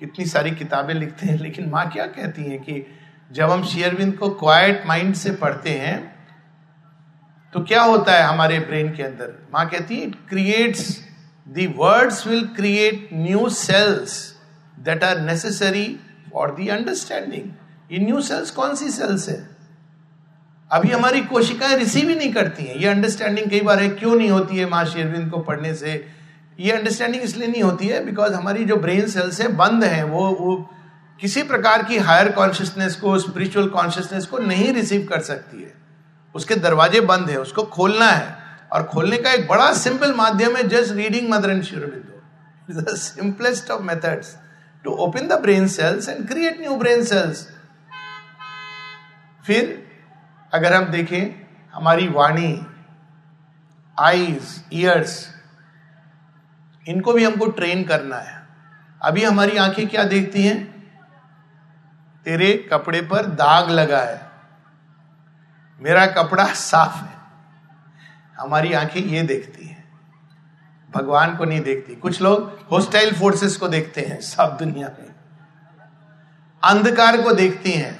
कितनी 0.00 0.26
सारी 0.26 0.50
किताबें 0.50 0.94
लिखते 0.94 1.26
हैं, 1.26 1.38
लेकिन 1.38 1.68
माँ 1.70 1.88
क्या 1.90 2.06
कहती 2.06 2.44
हैं 2.44 2.62
कि 2.62 2.86
जब 3.32 3.50
हम 3.50 3.64
शेयरविंद 3.64 4.16
को 4.16 4.28
क्वाइट 4.30 4.82
माइंड 4.86 5.14
से 5.14 5.30
पढ़ते 5.30 5.70
हैं 5.70 6.17
तो 7.52 7.60
क्या 7.60 7.82
होता 7.82 8.12
है 8.12 8.22
हमारे 8.22 8.58
ब्रेन 8.60 8.88
के 8.96 9.02
अंदर? 9.02 9.32
माँ 9.54 9.68
कहती 9.68 9.96
है 9.96 10.06
it 10.06 10.14
creates 10.28 10.88
the 11.46 11.66
words 11.76 12.26
will 12.26 12.44
create 12.46 13.08
new 13.12 13.48
cells 13.48 14.16
that 14.78 15.04
are 15.04 15.20
necessary 15.20 15.84
for 16.32 16.50
the 16.54 16.68
understanding 16.68 17.50
ये 17.92 17.98
न्यू 17.98 18.20
सेल्स 18.22 18.50
कौन 18.50 18.74
सी 18.74 18.90
सेल्स 18.90 19.28
है? 19.28 19.48
अभी 20.70 20.90
हमारी 20.90 21.20
कोशिकाएँ 21.20 21.76
रिसीव 21.76 22.08
ही 22.08 22.14
नहीं 22.14 22.32
करती 22.32 22.64
हैं। 22.64 22.76
ये 22.76 22.88
अंडरस्टैंडिंग 22.88 23.50
कई 23.50 23.60
बार 23.60 23.78
है, 23.78 23.88
क्यों 23.88 24.14
नहीं 24.16 24.30
होती 24.30 24.56
है 24.56 24.68
माँ 24.68 24.84
शेरविंद 24.84 25.30
को 25.30 25.38
पढ़ने 25.38 25.74
से? 25.74 26.06
ये 26.60 26.72
अंडरस्टैंडिंग 26.72 27.22
इसलिए 27.22 27.48
नहीं 27.48 27.62
होती 27.62 27.86
है 27.86 28.04
बिकॉज़ 28.04 28.32
हमारी 28.32 28.64
जो 28.64 28.76
ब्रेन 28.76 29.08
सेल्स 29.08 29.40
है, 29.40 29.48
बंद 29.48 29.84
है। 29.84 30.04
वो 30.04 30.28
वो 30.40 30.56
किसी 31.20 31.42
प्रकार 31.42 31.82
की 31.82 31.98
हायर 31.98 32.32
कॉन्शियसनेस 32.32 32.96
को 32.96 33.18
स्पिरिचुअल 33.18 33.68
कॉन्शियसनेस 33.68 34.26
को 34.26 34.38
नहीं 34.38 34.72
रिसीव 34.72 35.06
कर 35.10 35.20
सकती 35.20 35.62
है। 35.62 35.87
उसके 36.34 36.54
दरवाजे 36.54 37.00
बंद 37.00 37.30
है, 37.30 37.36
उसको 37.36 37.62
खोलना 37.62 38.06
है। 38.06 38.36
और 38.72 38.82
खोलने 38.82 39.16
का 39.16 39.32
एक 39.32 39.46
बड़ा 39.48 39.72
सिंपल 39.72 40.14
माध्यम 40.14 40.56
है 40.56 40.62
just 40.68 40.92
reading 40.92 41.30
mother 41.30 41.50
and 41.50 41.62
Sri Aurobindo 41.62 42.96
simplest 42.96 43.70
of 43.70 43.82
methods 43.82 44.36
to 44.84 44.90
open 44.90 45.28
the 45.28 45.32
brain 45.32 45.68
cells 45.68 46.08
and 46.08 46.28
create 46.28 46.60
new 46.60 46.76
brain 46.76 47.04
cells 47.04 47.48
फिर, 49.46 49.88
अगर 50.52 50.72
हम 50.74 50.84
देखें, 50.84 51.46
हमारी 51.74 52.08
वाणी 52.08 52.66
आईज 53.98 54.64
ईयर्स 54.72 55.34
इनको 56.86 57.12
भी 57.12 57.24
हमको 57.24 57.46
ट्रेन 57.46 57.84
करना 57.84 58.16
है। 58.16 58.36
अभी 59.02 59.24
हमारी 59.24 59.56
आँखें 59.56 59.88
क्या 59.88 60.04
देखती 60.04 60.42
हैं? 60.44 60.58
तेरे 62.24 62.68
कपड़े 62.72 63.00
पर 63.02 63.26
दाग 63.26 63.70
लगा 63.70 64.00
है। 64.00 64.27
मेरा 65.80 66.06
कपड़ा 66.06 66.44
साफ़ 66.44 67.04
है। 67.04 67.16
हमारी 68.38 68.72
आँखें 68.72 69.00
ये 69.00 69.22
देखती 69.22 69.66
है। 69.66 69.84
भगवान 70.94 71.36
को 71.36 71.44
नहीं 71.44 71.60
देखती। 71.60 71.94
कुछ 71.94 72.22
लोग 72.22 72.66
होस्टाइल 72.72 73.14
फोर्सेस 73.14 73.56
को 73.56 73.68
देखते 73.68 74.00
हैं 74.00 74.20
सब 74.20 74.56
दुनिया 74.60 74.88
में। 74.88 75.14
अंधकार 76.62 77.22
को 77.22 77.32
देखती 77.32 77.72
हैं। 77.72 77.94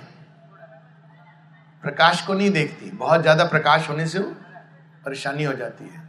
प्रकाश 1.83 2.23
को 2.23 2.35
नहीं 2.35 2.51
देखती। 2.51 2.91
बहुत 2.91 3.23
ज़्यादा 3.23 3.45
प्रकाश 3.45 3.89
होने 3.89 4.07
से 4.07 4.19
परेशानी 5.05 5.45
हो 5.45 5.53
जाती 5.53 5.85
है। 5.85 6.09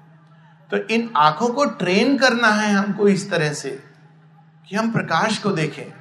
तो 0.71 0.77
इन 0.77 1.09
आँखों 1.17 1.49
को 1.49 1.65
ट्रेन 1.65 2.17
करना 2.17 2.47
है 2.47 2.73
हमको 2.73 3.07
इस 3.07 3.29
तरह 3.31 3.53
से 3.53 3.69
कि 4.69 4.75
हम 4.75 4.91
प्रकाश 4.91 5.37
को 5.37 5.51
देखें। 5.51 5.98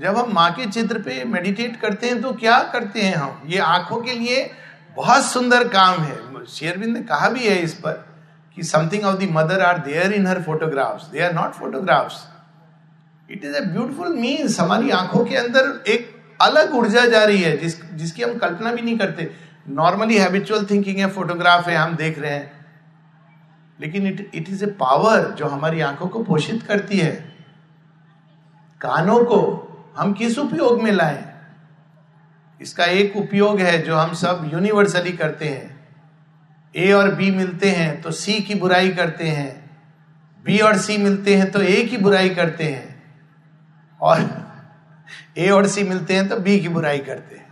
जब 0.00 0.16
हम 0.16 0.32
माँ 0.32 0.52
के 0.52 0.66
चित्र 0.66 0.98
पे 0.98 1.24
मेडिटेट 1.24 1.80
करते 1.80 2.06
हैं 2.06 2.20
तो 2.22 2.32
क्या 2.32 2.58
करते 2.62 3.00
हैं 3.00 3.14
हम? 3.14 3.42
ये 3.46 3.58
आँखों 3.58 3.96
के 3.96 4.12
लिए 4.12 4.50
बहुत 4.96 5.24
सुंदर 5.24 5.68
काम 5.68 6.00
है। 6.00 6.46
शेरविंद 6.46 6.96
ने 6.96 7.02
कहा 7.02 7.28
भी 7.28 7.40
है 7.40 7.56
इस 7.56 7.74
पर 7.74 7.92
कि 8.56 8.62
something 8.62 9.04
of 9.04 9.16
the 9.16 9.28
mother 9.30 9.60
are 9.60 9.78
there 9.78 10.12
in 10.12 10.26
her 10.26 10.42
photographs 10.42 11.06
they 11.06 11.20
are 11.20 11.32
not 11.32 11.52
photographs 11.52 12.24
it 13.30 13.44
is 13.44 13.56
a 13.56 13.60
beautiful 13.60 14.08
means 14.08 14.60
हमारी 14.60 14.90
आँखों 14.90 15.24
के 15.24 15.36
अंदर 15.36 15.84
एक 15.88 16.20
अलग 16.40 16.74
ऊर्जा 16.74 17.06
जा 17.06 17.24
रही 17.24 17.42
है, 17.42 17.56
जिस, 17.56 17.84
जिसकी 17.84 18.22
हम 18.22 18.38
कल्पना 18.38 18.72
भी 18.72 18.82
नहीं 18.82 18.98
करते। 18.98 19.30
नॉर्मली 19.68 20.18
हैबिचुअल 20.18 20.66
थिंकिंग 20.66 20.98
है 20.98 21.10
फोटोग्राफ 21.10 21.68
है, 21.68 21.76
हम 21.76 21.96
देख 21.96 22.18
रहे 22.18 22.30
हैं। 22.30 22.66
लेकिन 23.80 24.06
it 24.06 24.30
it 24.34 24.48
is 24.48 24.64
a 24.64 24.66
power 24.66 25.30
जो 25.30 25.46
हमारी 25.46 25.80
आँखों 25.80 26.06
को 26.06 26.22
पोषित 26.22 26.62
करती 26.62 26.98
है। 26.98 27.12
कानों 28.80 29.24
को 29.24 29.66
हम 29.96 30.12
किस 30.12 30.38
उपयोग 30.38 30.82
में 30.82 30.92
लाएँ? 30.92 31.24
इसका 32.60 32.84
एक 32.84 33.16
उपयोग 33.16 33.60
है 33.60 33.82
जो 33.82 33.96
हम 33.96 34.12
सब 34.14 34.50
यूनिवर्सली 34.52 35.12
करते 35.12 35.48
हैं। 35.48 35.78
ए 36.74 36.92
और 36.92 37.14
बी 37.14 37.30
मिलते 37.30 37.70
हैं 37.70 38.00
तो 38.02 38.10
सी 38.10 38.40
की 38.40 38.54
बुराई 38.54 38.90
करते 38.90 39.28
हैं। 39.28 39.70
बी 40.44 40.58
और 40.58 40.78
सी 40.78 40.96
मिलते 40.98 41.36
हैं 41.36 41.50
तो 41.50 41.62
ए 41.62 41.84
की 41.84 41.96
बुराई 41.96 42.30
करते 42.30 42.64
हैं। 42.64 43.02
और 44.00 44.28
ए 45.38 45.48
और 45.48 45.66
सी 45.66 45.82
मिलते 45.82 46.14
हैं 46.14 46.28
तो 46.28 46.36
बी 46.36 46.60
की 46.60 46.68
बुराई 46.68 46.98
करते 46.98 47.36
हैं। 47.36 47.48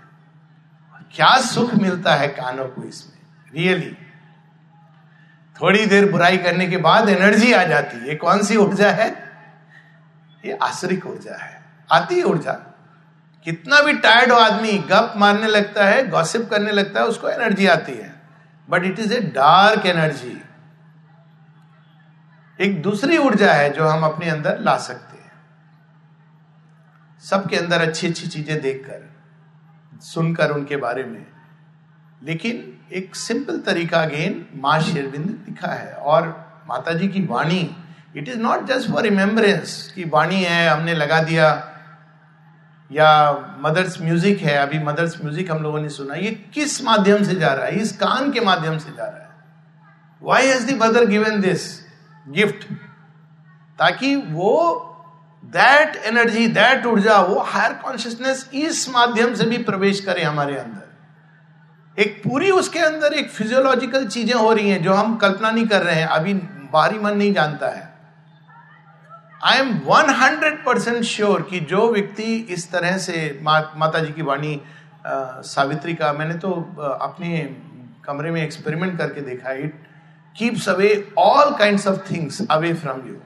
क्या 1.15 1.37
सुख 1.41 1.75
मिलता 1.75 2.15
है 2.15 2.29
कानों 2.29 2.69
को 2.69 2.83
इसमें? 2.83 3.19
रियली 3.55 3.97
थोड़ी 5.57 5.87
देर 5.87 6.11
बुराई 6.13 6.39
करने 6.39 6.67
के 6.67 6.77
बाद 6.77 7.09
एनर्जी 7.09 7.53
आ 7.53 7.65
जाती 7.65 8.09
है। 8.09 8.15
कौन 8.15 8.43
सी 8.43 8.57
ऊर्जा 8.57 8.91
है? 8.91 9.09
ये 10.45 10.59
आश्रिक 10.63 11.07
ऊर्जा 11.07 11.37
है। 11.37 11.58
आती 11.91 12.15
है 12.15 12.23
ऊर्जा। 12.23 12.53
कितना 13.47 13.81
भी 13.83 13.93
टायर्ड 13.93 14.33
हो 14.33 14.39
आदमी, 14.39 14.73
गप 14.73 15.13
मारने 15.17 15.47
लगता 15.47 15.85
है 15.85 16.09
गॉसिप 16.09 16.49
करने 16.51 16.73
लगता 16.73 17.01
है, 17.01 17.07
उसको 17.07 17.29
एनर्जी 17.29 17.67
आती 17.67 17.93
है। 17.93 18.15
But 18.69 18.85
it 18.85 18.99
is 18.99 19.15
a 19.15 19.21
dark 19.35 19.87
energy 19.87 20.37
एक 22.59 22.81
दूसरी 22.83 23.19
ऊर्जा 23.19 23.53
है 23.53 23.71
जो 23.71 23.87
हम 23.87 24.05
अपने 24.05 24.29
अंदर 24.31 24.61
ला 24.61 24.77
सकते 24.79 25.17
हैं। 25.17 25.33
सबके 27.25 27.57
अंदर 27.57 27.81
अच्छी 27.81 28.07
अच्छी 28.07 28.27
चीज़ें 28.27 28.61
देखकर, 28.61 29.09
सुनकर 30.03 30.51
उनके 30.51 30.77
बारे 30.77 31.05
में। 31.05 31.27
लेकिन 32.23 32.75
एक 32.93 33.17
सिंपल 33.17 33.59
तरीका 33.61 34.03
अगेन 34.03 34.47
माँ 34.55 34.81
शेरविंद 34.81 35.29
लिखा 35.49 35.73
है, 35.73 35.93
और 35.93 36.27
माता 36.69 36.93
जी 36.93 37.09
की 37.09 37.25
वाणी 37.27 37.77
it 38.17 38.29
is 38.29 38.39
not 38.39 38.67
just 38.67 38.91
for 38.91 39.03
remembrance 39.03 39.93
की 39.95 40.05
वाणी 40.05 40.43
है, 40.43 40.69
हमने 40.69 40.95
लगा 40.95 41.23
दिया 41.23 41.68
या 42.91 43.31
मदर्स 43.61 44.01
म्यूज़िक 44.03 44.41
है, 44.41 44.57
अभी 44.57 44.79
मदर्स 44.79 45.17
म्यूज़िक 45.23 45.51
हम 45.51 45.63
लोगों 45.63 45.81
ने 45.81 45.89
सुना, 45.89 46.15
ये 46.15 46.31
किस 46.55 46.85
माध्यम 46.85 47.25
से 47.25 47.35
जा 47.35 47.53
रहा 47.53 47.65
है? 47.65 47.77
इस 47.77 47.93
कान 47.93 48.31
के 48.33 48.41
माध्यम 48.41 48.79
से 48.79 48.91
जा 48.91 49.05
रहा 49.05 49.23
है। 49.23 49.29
Why 50.23 50.47
has 50.47 50.67
the 50.67 50.75
mother 50.75 51.07
given 51.07 51.41
this 51.41 51.69
gift 52.29 52.65
ताकि 53.79 54.15
वो 54.17 54.85
दैट 55.45 55.97
एनर्जी 55.97 56.47
दैट 56.49 56.87
ऊर्जा, 56.87 57.17
वो 57.19 57.39
हायर 57.41 57.73
कॉन्शियसनेस 57.73 58.49
इस 58.55 58.89
माध्यम 58.89 59.35
से 59.35 59.45
भी 59.45 59.59
प्रवेश 59.59 60.01
करे 60.01 60.23
हमारे 60.23 60.57
अंदर। 60.57 62.03
एक 62.03 62.23
पूरी 62.25 62.51
उसके 62.51 62.79
अंदर 62.79 63.13
एक 63.13 63.31
फिजियोलॉजिकल 63.31 64.07
चीज़ें 64.07 64.35
हो 64.35 64.53
रही 64.53 64.71
हैं 64.71 64.83
जो 64.83 64.95
हम 64.95 65.17
कल्पना 65.17 65.51
नहीं 65.51 65.67
कर 65.67 65.83
रहे 65.83 65.95
हैं। 65.95 66.07
अभी 66.07 66.35
बाहरी 66.73 66.99
मन 66.99 67.17
नहीं 67.17 67.33
जानता 67.33 67.69
है। 67.69 67.88
I 69.45 69.59
am 69.59 69.69
one 69.85 70.11
hundred 70.11 70.65
percent 70.65 71.03
sure 71.05 71.43
कि 71.43 71.61
जो 71.61 71.93
व्यक्ति 71.93 72.35
इस 72.51 72.71
तरह 72.71 72.97
से 72.99 73.41
मा, 73.43 73.61
माता 73.77 73.99
जी 73.99 74.13
की 74.13 74.23
वाणी 74.23 74.61
सावित्री 75.07 75.95
का 75.95 76.13
मैंने 76.13 76.35
तो 76.35 76.51
अपने 77.03 77.39
कमरे 78.05 78.31
में 78.31 78.43
एक्सपेरिमेंट 78.43 78.99
करके 78.99 79.21
देखा 79.21 79.53
it 79.53 79.83
keeps 80.37 80.69
away 80.69 80.91
all 81.19 81.55
kind 81.57 81.81
of 81.89 82.01
things 82.11 82.41
away 82.51 82.73
from 82.75 83.09
you 83.09 83.17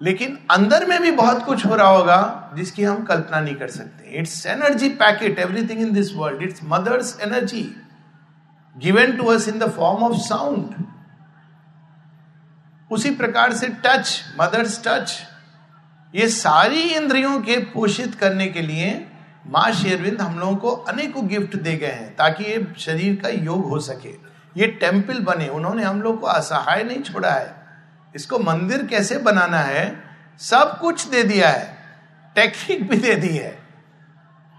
लेकिन 0.00 0.38
अंदर 0.50 0.86
में 0.86 1.00
भी 1.02 1.10
बहुत 1.10 1.44
कुछ 1.44 1.66
हो 1.66 1.74
रहा 1.74 1.88
होगा 1.88 2.50
जिसकी 2.56 2.84
हम 2.84 3.02
कल्पना 3.04 3.40
नहीं 3.40 3.54
कर 3.54 3.68
सकते। 3.68 4.18
It's 4.18 4.46
energy 4.46 4.88
packet 4.88 5.38
everything 5.38 5.80
in 5.80 5.92
this 5.92 6.14
world 6.16 6.42
it's 6.42 6.60
mother's 6.64 7.18
energy 7.22 7.62
given 8.76 9.16
to 9.16 9.24
us 9.24 9.48
in 9.48 9.58
the 9.58 9.70
form 9.70 10.04
of 10.04 10.16
sound 10.18 10.74
उसी 12.90 13.10
प्रकार 13.10 13.52
से 13.52 13.68
टच 13.68 14.24
मदर्स 14.40 14.82
टच 14.86 15.22
ये 16.14 16.28
सारी 16.28 16.80
इंद्रियों 16.80 17.40
के 17.40 17.56
पोषित 17.56 18.14
करने 18.14 18.46
के 18.46 18.62
लिए 18.62 19.06
माँ 19.46 19.72
शेरविंद 19.72 20.20
हम 20.20 20.38
लोगों 20.38 20.56
को 20.56 20.70
अनेकों 20.70 21.28
गिफ्ट 21.28 21.56
दे 21.56 21.76
गए 21.76 21.86
हैं 21.86 22.16
ताकि 22.16 22.44
ये 22.44 22.74
शरीर 22.78 23.20
का 23.22 23.28
योग 23.28 23.64
हो 23.64 23.80
सके। 23.80 24.14
ये 24.56 24.66
टेंपल 24.66 25.18
बने, 25.18 25.48
उन्होंने 25.48 25.82
हम 25.82 26.02
लोग 26.02 26.20
को 26.20 26.26
असहाय 26.26 26.84
नहीं 26.84 27.02
छोड़ा 27.02 27.30
है। 27.30 27.54
इसको 28.16 28.38
मंदिर 28.38 28.86
कैसे 28.86 29.18
बनाना 29.18 29.58
है? 29.58 30.02
सब 30.38 30.78
कुछ 30.80 31.06
दे 31.06 31.22
दिया 31.22 31.48
है। 31.48 31.76
टेक्निक 32.34 32.88
भी 32.88 32.96
दे 32.96 33.14
दी 33.14 33.36
है। 33.36 33.58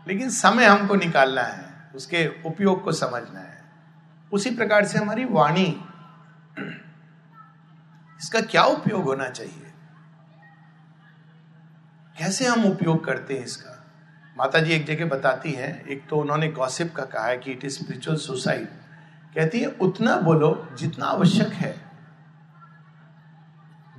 लेकिन 0.08 0.30
समय 0.30 0.66
हमको 0.66 0.96
निकालना 0.96 1.42
है, 1.42 1.66
उसके 1.96 2.32
उपयोग 2.46 2.84
को 2.84 2.92
समझना 2.92 3.40
है। 3.40 3.62
उसी 4.32 4.50
प्रकार 4.52 4.86
से 4.86 5.00
हमारी 5.00 5.26
वाणी 5.26 5.86
इसका 8.32 8.42
क्या 8.42 8.64
उपयोग 8.64 9.04
होना 9.04 9.28
चाहिए? 9.30 9.72
कैसे 12.18 12.46
हम 12.46 12.64
उपयोग 12.66 13.04
करते 13.06 13.34
हैं 13.34 13.44
इसका? 13.44 13.72
माता 14.38 14.60
जी 14.60 14.72
एक 14.72 14.86
जगह 14.86 15.06
बताती 15.06 15.52
हैं, 15.52 15.86
एक 15.86 16.08
तो 16.10 16.18
उन्होंने 16.18 16.48
गॉसिप 16.48 16.94
का 16.96 17.04
कहा 17.06 17.26
है 17.26 17.38
कि 17.38 17.52
इट 17.52 17.66
इज़ 17.66 17.74
स्पिरिचुअल 17.74 18.18
सुसाइड 18.18 18.68
कहती 19.36 19.60
है, 19.60 19.68
उतना 19.68 20.16
बोलो 20.18 20.68
जितना 20.80 21.06
आवश्यक 21.06 21.54
है। 21.54 21.76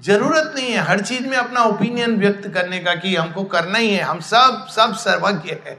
ज़रूरत 0.00 0.52
नहीं 0.56 0.72
है 0.72 0.78
हर 0.78 1.00
चीज़ 1.00 1.28
में 1.28 1.36
अपना 1.36 1.64
ओपिनियन 1.64 2.16
व्यक्त 2.16 2.48
करने 2.48 2.78
का 2.78 2.94
कि 2.94 3.14
हमको 3.16 3.44
करना 3.44 3.78
ही 3.78 3.94
है। 3.94 4.02
हम 4.02 4.20
सब 4.20 4.66
सब 4.70 4.94
सर्वज्ञ 4.94 5.52
है। 5.66 5.74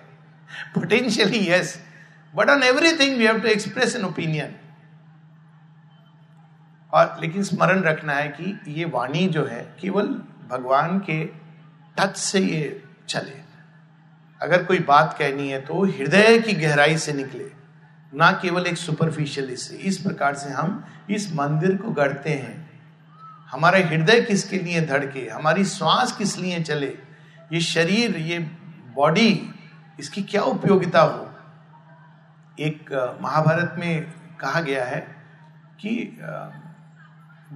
Potentially 0.76 1.48
yes 1.50 1.78
but 2.34 2.50
on 2.50 2.64
everything 2.64 3.18
we 3.18 3.26
have 3.26 3.40
to 3.40 3.48
express 3.48 3.96
an 3.96 4.06
opinion 4.06 4.56
और 6.94 7.16
लेकिन 7.22 7.44
स्मरण 7.44 7.82
रखना 7.82 8.14
है 8.14 8.28
कि 8.30 8.60
ये 8.70 8.86
वाणी 8.86 9.28
जो 9.28 9.46
है 9.46 9.62
केवल 9.80 10.08
भगवान 10.50 11.00
के 11.00 11.24
टच 11.98 12.18
से 12.18 12.40
ये 12.40 12.84
चले। 13.10 13.42
अगर 14.42 14.64
कोई 14.64 14.80
बात 14.80 15.16
कहनी 15.20 15.50
है 15.50 15.60
तो 15.62 15.84
हृदय 15.88 16.40
की 16.40 16.54
गहराई 16.54 16.98
से 16.98 17.14
निकले, 17.14 17.46
ना 18.14 18.32
केवल 18.42 18.66
एक 18.68 18.78
सुपरफिशियल 18.78 19.50
इससे 19.50 19.76
इस 19.78 19.98
प्रकार 19.98 20.36
से 20.36 20.50
हम 20.50 20.84
इस 21.10 21.32
मंदिर 21.36 21.76
को 21.78 21.92
गढ़ते 21.92 22.30
हैं। 22.30 22.62
हमारा 23.52 23.78
हृदय 23.80 24.22
किसके 24.22 24.58
लिए 24.58 24.82
धड़के? 24.82 25.28
हमारी 25.30 25.66
श्वास 25.66 26.12
किस 26.18 26.38
लिए 26.40 26.60
चले? 26.62 26.88
ये 27.54 27.60
शरीर, 27.62 28.18
ये 28.18 28.40
बॉडी 28.96 29.50
इसकी 30.00 30.22
क्या 30.24 30.42
उपयोगिता 30.44 31.02
हो? 31.02 31.30
एक 32.58 33.18
महाभारत 33.22 33.76
में 33.80 34.04
कहा 34.40 34.62
गया 34.62 34.86
है 34.86 35.00
कि 35.80 35.96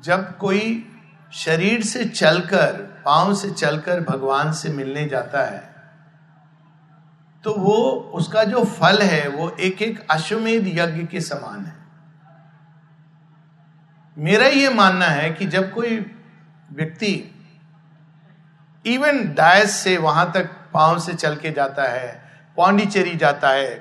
जब 0.03 0.37
कोई 0.37 0.83
शरीर 1.33 1.81
से 1.83 2.05
चलकर, 2.05 2.71
पाँव 3.05 3.33
से 3.35 3.49
चलकर 3.51 4.01
भगवान 4.01 4.51
से 4.51 4.69
मिलने 4.69 5.07
जाता 5.07 5.41
है 5.41 5.65
तो 7.43 7.53
वो, 7.53 7.75
उसका 8.13 8.43
जो 8.43 8.63
फल 8.65 9.01
है, 9.01 9.27
वो 9.27 9.49
एक 9.51 9.81
एक 9.81 9.99
अश्वमेध 10.11 10.67
यज्ञ 10.69 11.03
के 11.05 11.21
समान 11.21 11.65
है। 11.65 11.75
मेरा 14.17 14.47
ये 14.47 14.69
मानना 14.69 15.05
है 15.05 15.29
कि 15.29 15.45
जब 15.47 15.73
कोई 15.73 15.97
व्यक्ति 16.71 17.13
इवन 18.85 19.23
डायस 19.33 19.71
से 19.73 19.97
वहाँ 19.97 20.31
तक 20.33 20.49
पाँव 20.73 20.99
से 20.99 21.13
चल 21.13 21.35
के 21.35 21.51
जाता 21.51 21.83
है, 21.83 22.09
पौंडीचेरी 22.57 23.15
जाता 23.15 23.49
है, 23.49 23.73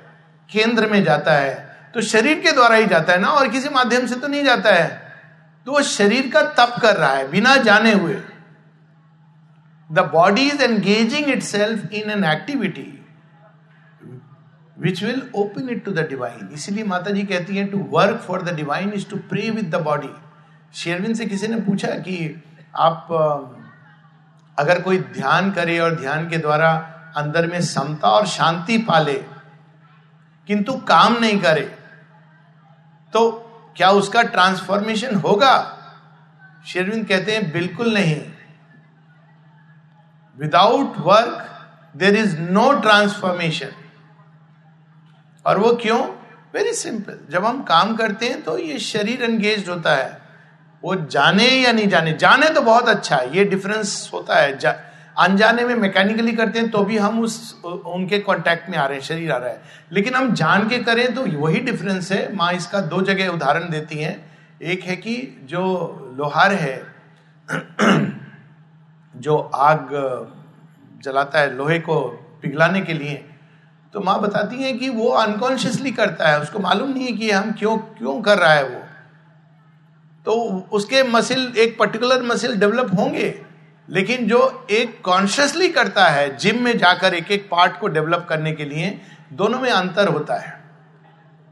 केंद्र 0.50 0.90
में 0.90 1.02
जाता 1.04 1.32
है 1.32 1.54
तो 1.94 2.00
शरीर 2.02 2.40
के 2.40 2.52
द्वारा 2.52 2.76
ही 2.76 2.86
जाता 2.86 3.12
है 3.12 3.18
ना, 3.20 3.28
और 3.28 3.48
किसी 3.48 3.68
माध्यम 3.68 4.06
से 4.06 4.16
तो 4.16 4.28
नहीं 4.28 4.44
जाता 4.44 4.74
है। 4.74 5.05
तो 5.66 5.72
वो 5.72 5.80
शरीर 5.82 6.30
का 6.30 6.42
तप 6.58 6.74
कर 6.82 6.96
रहा 6.96 7.12
है, 7.12 7.30
बिना 7.30 7.54
जाने 7.58 7.92
हुए। 7.92 8.14
The 9.90 10.00
body 10.12 10.42
is 10.42 10.62
engaging 10.62 11.28
itself 11.42 11.92
in 11.92 12.10
an 12.10 12.24
activity 12.24 12.92
which 14.76 15.02
will 15.04 15.22
open 15.36 15.68
it 15.68 15.84
to 15.84 15.92
the 15.92 16.06
divine 16.08 16.48
इसीलिए 16.54 16.84
माता 16.84 17.10
जी 17.10 17.22
कहती 17.22 17.56
हैं 17.56 17.66
to 17.70 17.78
work 17.90 18.20
for 18.20 18.42
the 18.42 18.54
divine 18.56 18.92
is 18.92 19.08
to 19.10 19.16
pray 19.30 19.50
with 19.50 19.70
the 19.74 19.80
body 19.82 20.10
Sherwin 20.74 21.14
से 21.14 21.26
किसी 21.26 21.48
ने 21.48 21.60
पूछा 21.60 21.88
कि 22.00 22.18
आप 22.76 23.08
अगर 24.58 24.80
कोई 24.82 24.98
ध्यान 24.98 25.50
करे 25.52 25.78
और 25.78 25.94
ध्यान 25.94 26.28
के 26.28 26.38
द्वारा 26.38 26.70
अंदर 27.16 27.46
में 27.46 27.60
समता 27.62 28.08
और 28.08 28.26
शांति 28.26 28.78
पाले, 28.78 29.14
किंतु 30.48 30.72
काम 30.88 31.16
नहीं 31.20 31.38
करे 31.40 31.64
तो 33.12 33.45
क्या 33.76 33.90
उसका 33.90 34.22
ट्रांसफॉर्मेशन 34.22 35.14
होगा? 35.14 35.54
शेरविंद 36.66 37.06
कहते 37.08 37.32
हैं, 37.32 37.50
बिल्कुल 37.52 37.92
नहीं। 37.94 38.20
Without 40.38 40.94
work 40.98 41.42
there 41.96 42.16
is 42.16 42.38
no 42.40 42.72
transformation 42.72 43.70
और 45.46 45.58
वो 45.58 45.72
क्यों? 45.72 46.00
वेरी 46.54 46.72
सिंपल 46.72 47.18
जब 47.30 47.44
हम 47.44 47.62
काम 47.62 47.96
करते 47.96 48.28
हैं 48.28 48.42
तो 48.42 48.58
ये 48.58 48.78
शरीर 48.78 49.22
एंगेज 49.22 49.68
होता 49.68 49.94
है। 49.94 50.20
वो 50.84 50.94
जाने 50.94 51.44
या 51.44 51.72
नहीं 51.72 51.88
जाने? 51.88 52.12
जाने 52.12 52.48
तो 52.50 52.60
बहुत 52.60 52.88
अच्छा 52.88 53.16
है। 53.16 53.36
ये 53.36 53.44
डिफरेंस 53.44 54.10
होता 54.12 54.36
है। 54.36 54.58
अनजाने 55.18 55.64
में 55.64 55.74
मैकेनिकली 55.74 56.32
करते 56.32 56.58
हैं 56.58 56.70
तो 56.70 56.84
भी 56.84 56.98
हम 56.98 57.20
उस 57.20 57.62
उनके 57.64 58.18
कांटेक्ट 58.18 58.70
में 58.70 58.78
आ 58.78 58.86
रहे 58.86 58.98
हैं, 58.98 59.04
शरीर 59.04 59.32
आ 59.32 59.36
रहा 59.36 59.50
है। 59.50 59.62
लेकिन 59.92 60.14
हम 60.14 60.34
जान 60.34 60.68
के 60.68 60.78
करें 60.78 61.14
तो 61.14 61.22
वही 61.22 61.60
डिफरेंस 61.60 62.12
है। 62.12 62.34
माँ 62.36 62.52
इसका 62.52 62.80
दो 62.80 63.02
जगह 63.02 63.28
उदाहरण 63.28 63.70
देती 63.70 63.98
हैं। 63.98 64.40
एक 64.62 64.82
है 64.82 64.96
कि 64.96 65.40
जो 65.44 65.62
लोहार 66.18 66.52
है, 66.52 66.82
जो 69.16 69.36
आग 69.54 69.88
जलाता 71.02 71.38
है 71.38 71.56
लोहे 71.56 71.78
को 71.78 72.00
पिघलाने 72.42 72.80
के 72.80 72.92
लिए 72.92 73.28
तो 73.92 74.00
माँ 74.00 74.20
बताती 74.20 74.56
है 74.56 74.72
कि 74.72 74.88
वो 74.88 75.08
अनकॉन्शियसली 75.08 75.90
करता 75.90 76.28
है। 76.28 76.40
उसको 76.40 76.58
मालूम 76.58 76.90
नहीं 76.90 77.06
है 77.06 77.12
कि 77.12 77.30
हम 77.30 77.52
क्यों 77.52 77.78
क्यों 77.78 78.22
कर 78.22 78.38
रहा 78.38 78.52
है 78.52 78.68
वो। 78.68 78.80
तो 80.24 80.32
उसके 80.72 81.02
मसिल 81.02 81.52
एक 81.58 81.78
पर्टिकुलर 81.78 82.22
मसिल 82.22 82.56
डेवलप 82.60 82.90
होंगे। 82.98 83.45
लेकिन 83.90 84.28
जो 84.28 84.66
एक 84.70 85.00
कॉन्शियसली 85.04 85.68
करता 85.68 86.06
है 86.06 86.36
जिम 86.36 86.62
में 86.62 86.78
जाकर 86.78 87.14
एक 87.14 87.30
एक 87.30 87.48
पार्ट 87.50 87.78
को 87.80 87.88
डेवलप 87.88 88.26
करने 88.28 88.52
के 88.52 88.64
लिए, 88.64 89.00
दोनों 89.32 89.58
में 89.58 89.70
अंतर 89.70 90.08
होता 90.08 90.34
है। 90.34 90.64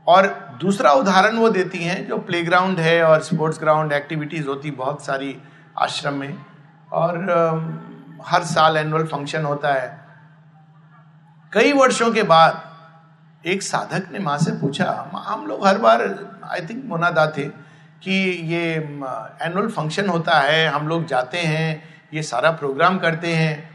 और 0.07 0.27
दूसरा 0.61 0.90
उदाहरण 0.90 1.37
वो 1.37 1.49
देती 1.51 1.79
हैं, 1.79 2.09
जो 2.09 2.18
प्लेग्राउंड 2.18 2.81
है 2.81 3.03
और 3.05 3.23
स्पोर्ट्स 3.23 3.61
ग्राउंड 3.61 3.92
एक्टिविटीज़ 3.92 4.47
होती 4.47 4.70
बहुत 4.70 5.05
सारी 5.05 5.37
आश्रम 5.79 6.14
में। 6.14 6.38
और 6.92 7.18
हर 8.27 8.42
साल 8.42 8.77
एनुअल 8.77 9.07
फ़ंक्शन 9.07 9.44
होता 9.44 9.73
है। 9.73 10.05
कई 11.53 11.73
वर्षों 11.73 12.12
के 12.12 12.23
बाद 12.23 12.62
एक 13.47 13.62
साधक 13.62 14.09
ने 14.12 14.18
माँ 14.18 14.38
से 14.38 14.53
पूछा, 14.53 15.11
माँ, 15.12 15.25
हम 15.27 15.47
लोग 15.47 15.66
हर 15.66 15.79
बार 15.79 16.03
आई 16.44 16.61
थिंक 16.61 16.85
मुनादा 16.85 17.27
थे 17.27 17.44
कि 18.03 18.12
ये 18.53 18.75
एनुअल 19.42 19.68
फ़ंक्शन 19.68 20.09
होता 20.09 20.38
है, 20.38 20.66
हम 20.68 20.88
लोग 20.88 21.07
जाते 21.07 21.38
हैं 21.38 21.93
ये 22.14 22.22
सारा 22.22 22.50
प्रोग्राम 22.50 22.98
करते 22.98 23.35
हैं। 23.35 23.70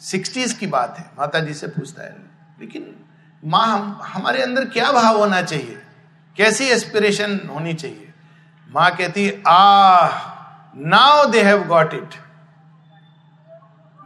सिक्सटीज 0.00 0.52
की 0.52 0.66
बात 0.66 0.98
है 0.98 1.10
माता 1.18 1.40
जी 1.40 1.54
से 1.54 1.66
पूछता 1.66 2.02
है। 2.02 2.16
लेकिन 2.60 2.94
माँ, 3.42 3.66
हम, 3.66 4.00
हमारे 4.04 4.42
अंदर 4.42 4.64
क्या 4.64 4.92
भाव 4.92 5.18
होना 5.18 5.42
चाहिए? 5.42 5.78
कैसी 6.36 6.64
एस्पिरेशन 6.64 7.40
होनी 7.54 7.74
चाहिए? 7.74 8.12
माँ 8.70 8.90
कहती 8.96 9.42
आ 9.48 10.08
now 10.76 11.26
they 11.30 11.42
have 11.42 11.62
got 11.64 11.94
it 11.94 12.14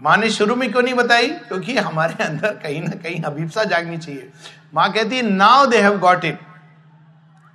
माँ 0.00 0.16
ने 0.16 0.30
शुरू 0.30 0.56
में 0.56 0.70
क्यों 0.72 0.82
नहीं 0.82 0.94
बताई? 0.94 1.28
क्योंकि 1.28 1.76
हमारे 1.76 2.24
अंदर 2.24 2.54
कहीं 2.54 2.82
ना 2.82 2.96
कहीं 3.02 3.22
अभिप्सा 3.22 3.64
जागनी 3.64 3.98
चाहिए। 3.98 4.30
माँ 4.74 4.92
कहती 4.92 5.22
now 5.22 5.66
they 5.66 5.80
have 5.82 5.98
got 5.98 6.24
it 6.24 6.40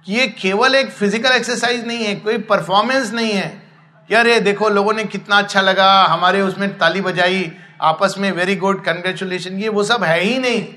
कि 0.05 0.13
ये 0.13 0.27
केवल 0.27 0.75
एक 0.75 0.91
फ़िज़िकल 0.91 1.31
एक्सरसाइज 1.31 1.85
नहीं 1.87 2.05
है, 2.05 2.15
कोई 2.15 2.37
परफॉर्मेंस 2.37 3.11
नहीं 3.13 3.31
है। 3.31 3.62
कि 4.07 4.15
अरे 4.15 4.39
देखो 4.39 4.69
लोगों 4.69 4.93
ने 4.93 5.03
कितना 5.05 5.37
अच्छा 5.37 5.61
लगा 5.61 6.03
हमारे 6.03 6.41
उसमें 6.41 6.77
ताली 6.77 7.01
बजाई 7.01 7.51
आपस 7.81 8.15
में 8.17 8.31
वेरी 8.31 8.55
गुड 8.55 8.83
कंग्रेचुलेशन 8.85 9.57
ये 9.59 9.69
वो 9.69 9.83
सब 9.83 10.03
है 10.03 10.19
ही 10.19 10.37
नहीं। 10.39 10.67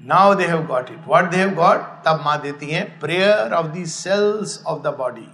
Now 0.00 0.34
they 0.34 0.46
have 0.46 0.66
got 0.66 0.90
it 0.90 1.00
what 1.08 1.30
they 1.30 1.36
have 1.36 1.54
got 1.54 1.80
तब 2.06 2.22
माँ 2.24 2.40
देती 2.40 2.70
है 2.70 2.82
prayer 3.00 3.52
of 3.52 3.66
the 3.66 3.84
cells 3.86 4.62
of 4.66 4.82
the 4.82 4.94
body 4.98 5.28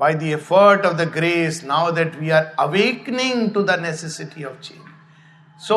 by 0.00 0.08
the 0.14 0.30
effort 0.34 0.86
of 0.86 0.94
the 0.98 1.04
grace, 1.06 1.58
now 1.62 1.90
that 1.96 2.14
we 2.20 2.30
are 2.36 2.46
awakening 2.58 3.42
to 3.52 3.62
the 3.62 3.74
necessity 3.76 4.46
of 4.48 4.54
change. 4.60 4.88
So, 5.60 5.76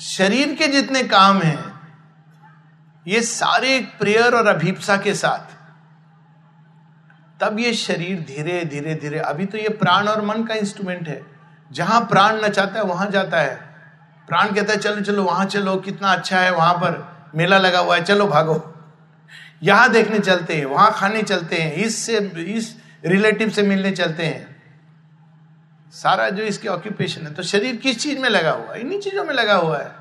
शरीर 0.00 0.54
के 0.54 0.68
जितने 0.68 1.02
काम 1.02 1.38
हैं 1.42 1.80
ये 3.06 3.20
सारे 3.22 3.78
प्रेयर 4.00 4.34
और 4.34 4.46
अभिप्सा 4.46 4.96
के 4.96 5.14
साथ। 5.14 5.55
तब 7.40 7.58
ये 7.58 7.74
शरीर 7.74 8.20
धीरे 8.20 8.64
धीरे 8.64 8.94
धीरे, 8.94 9.18
अभी 9.18 9.46
तो 9.46 9.58
ये 9.58 9.68
प्राण 9.68 10.08
और 10.08 10.22
मन 10.22 10.44
का 10.44 10.54
इंस्ट्रूमेंट 10.54 11.08
है। 11.08 11.22
जहाँ 11.72 12.00
प्राण 12.00 12.44
न 12.44 12.48
चाहता 12.48 12.78
है, 12.78 12.84
वहाँ 12.84 13.10
जाता 13.10 13.40
है। 13.40 13.56
प्राण 14.28 14.54
कहता 14.54 14.72
है, 14.72 14.78
चलो 14.78 15.00
चलो, 15.00 15.24
वहाँ 15.24 15.46
चलो, 15.46 15.76
कितना 15.76 16.12
अच्छा 16.12 16.40
है, 16.40 16.52
वहाँ 16.52 16.74
पर 16.74 17.16
मेला 17.34 17.58
लगा 17.58 17.78
हुआ 17.78 17.96
है, 17.96 18.04
चलो, 18.04 18.26
भागो। 18.26 18.74
यहाँ 19.62 19.90
देखने 19.90 20.18
चलते 20.18 20.54
हैं, 20.54 20.64
वहाँ 20.64 20.92
खाने 20.92 21.22
चलते 21.22 21.56
हैं 21.56 21.74
इससे 21.74 22.18
इस 22.38 22.76
रिलेटिव 23.04 23.50
से 23.50 23.62
मिलने 23.62 23.90
चलते 23.90 24.22
हैं। 24.22 24.56
सारा 25.92 26.30
जो 26.30 26.42
इसके 26.42 26.68
ऑक्यूपेशन 26.68 27.26
है 27.26 27.34
तो 27.34 27.42
शरीर 27.42 27.76
किस 27.76 27.98
चीज़ 27.98 28.18
में 28.18 28.28
लगा 28.28 28.50
हुआ 28.50 28.74
है? 28.74 28.80
इन्हीं 28.80 29.00
चीज़ों 29.00 29.24
में 29.24 29.34
लगा 29.34 29.54
हुआ 29.54 29.78
है। 29.78 29.92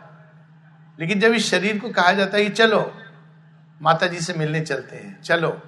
लेकिन 1.00 1.20
जब 1.20 1.34
इस 1.34 1.52
शरीर 1.52 1.80
को 1.80 1.90
कहा 1.90 2.12
जाता 2.12 2.38
है 2.38 2.44
कि 2.44 2.50
चलो 2.50 2.98
माता 3.82 4.08
जी 4.08 4.20
से 4.20 4.34
मिलने 4.34 4.62
चलते 4.62 4.96
हैं, 4.96 5.22
चलो। 5.22 5.62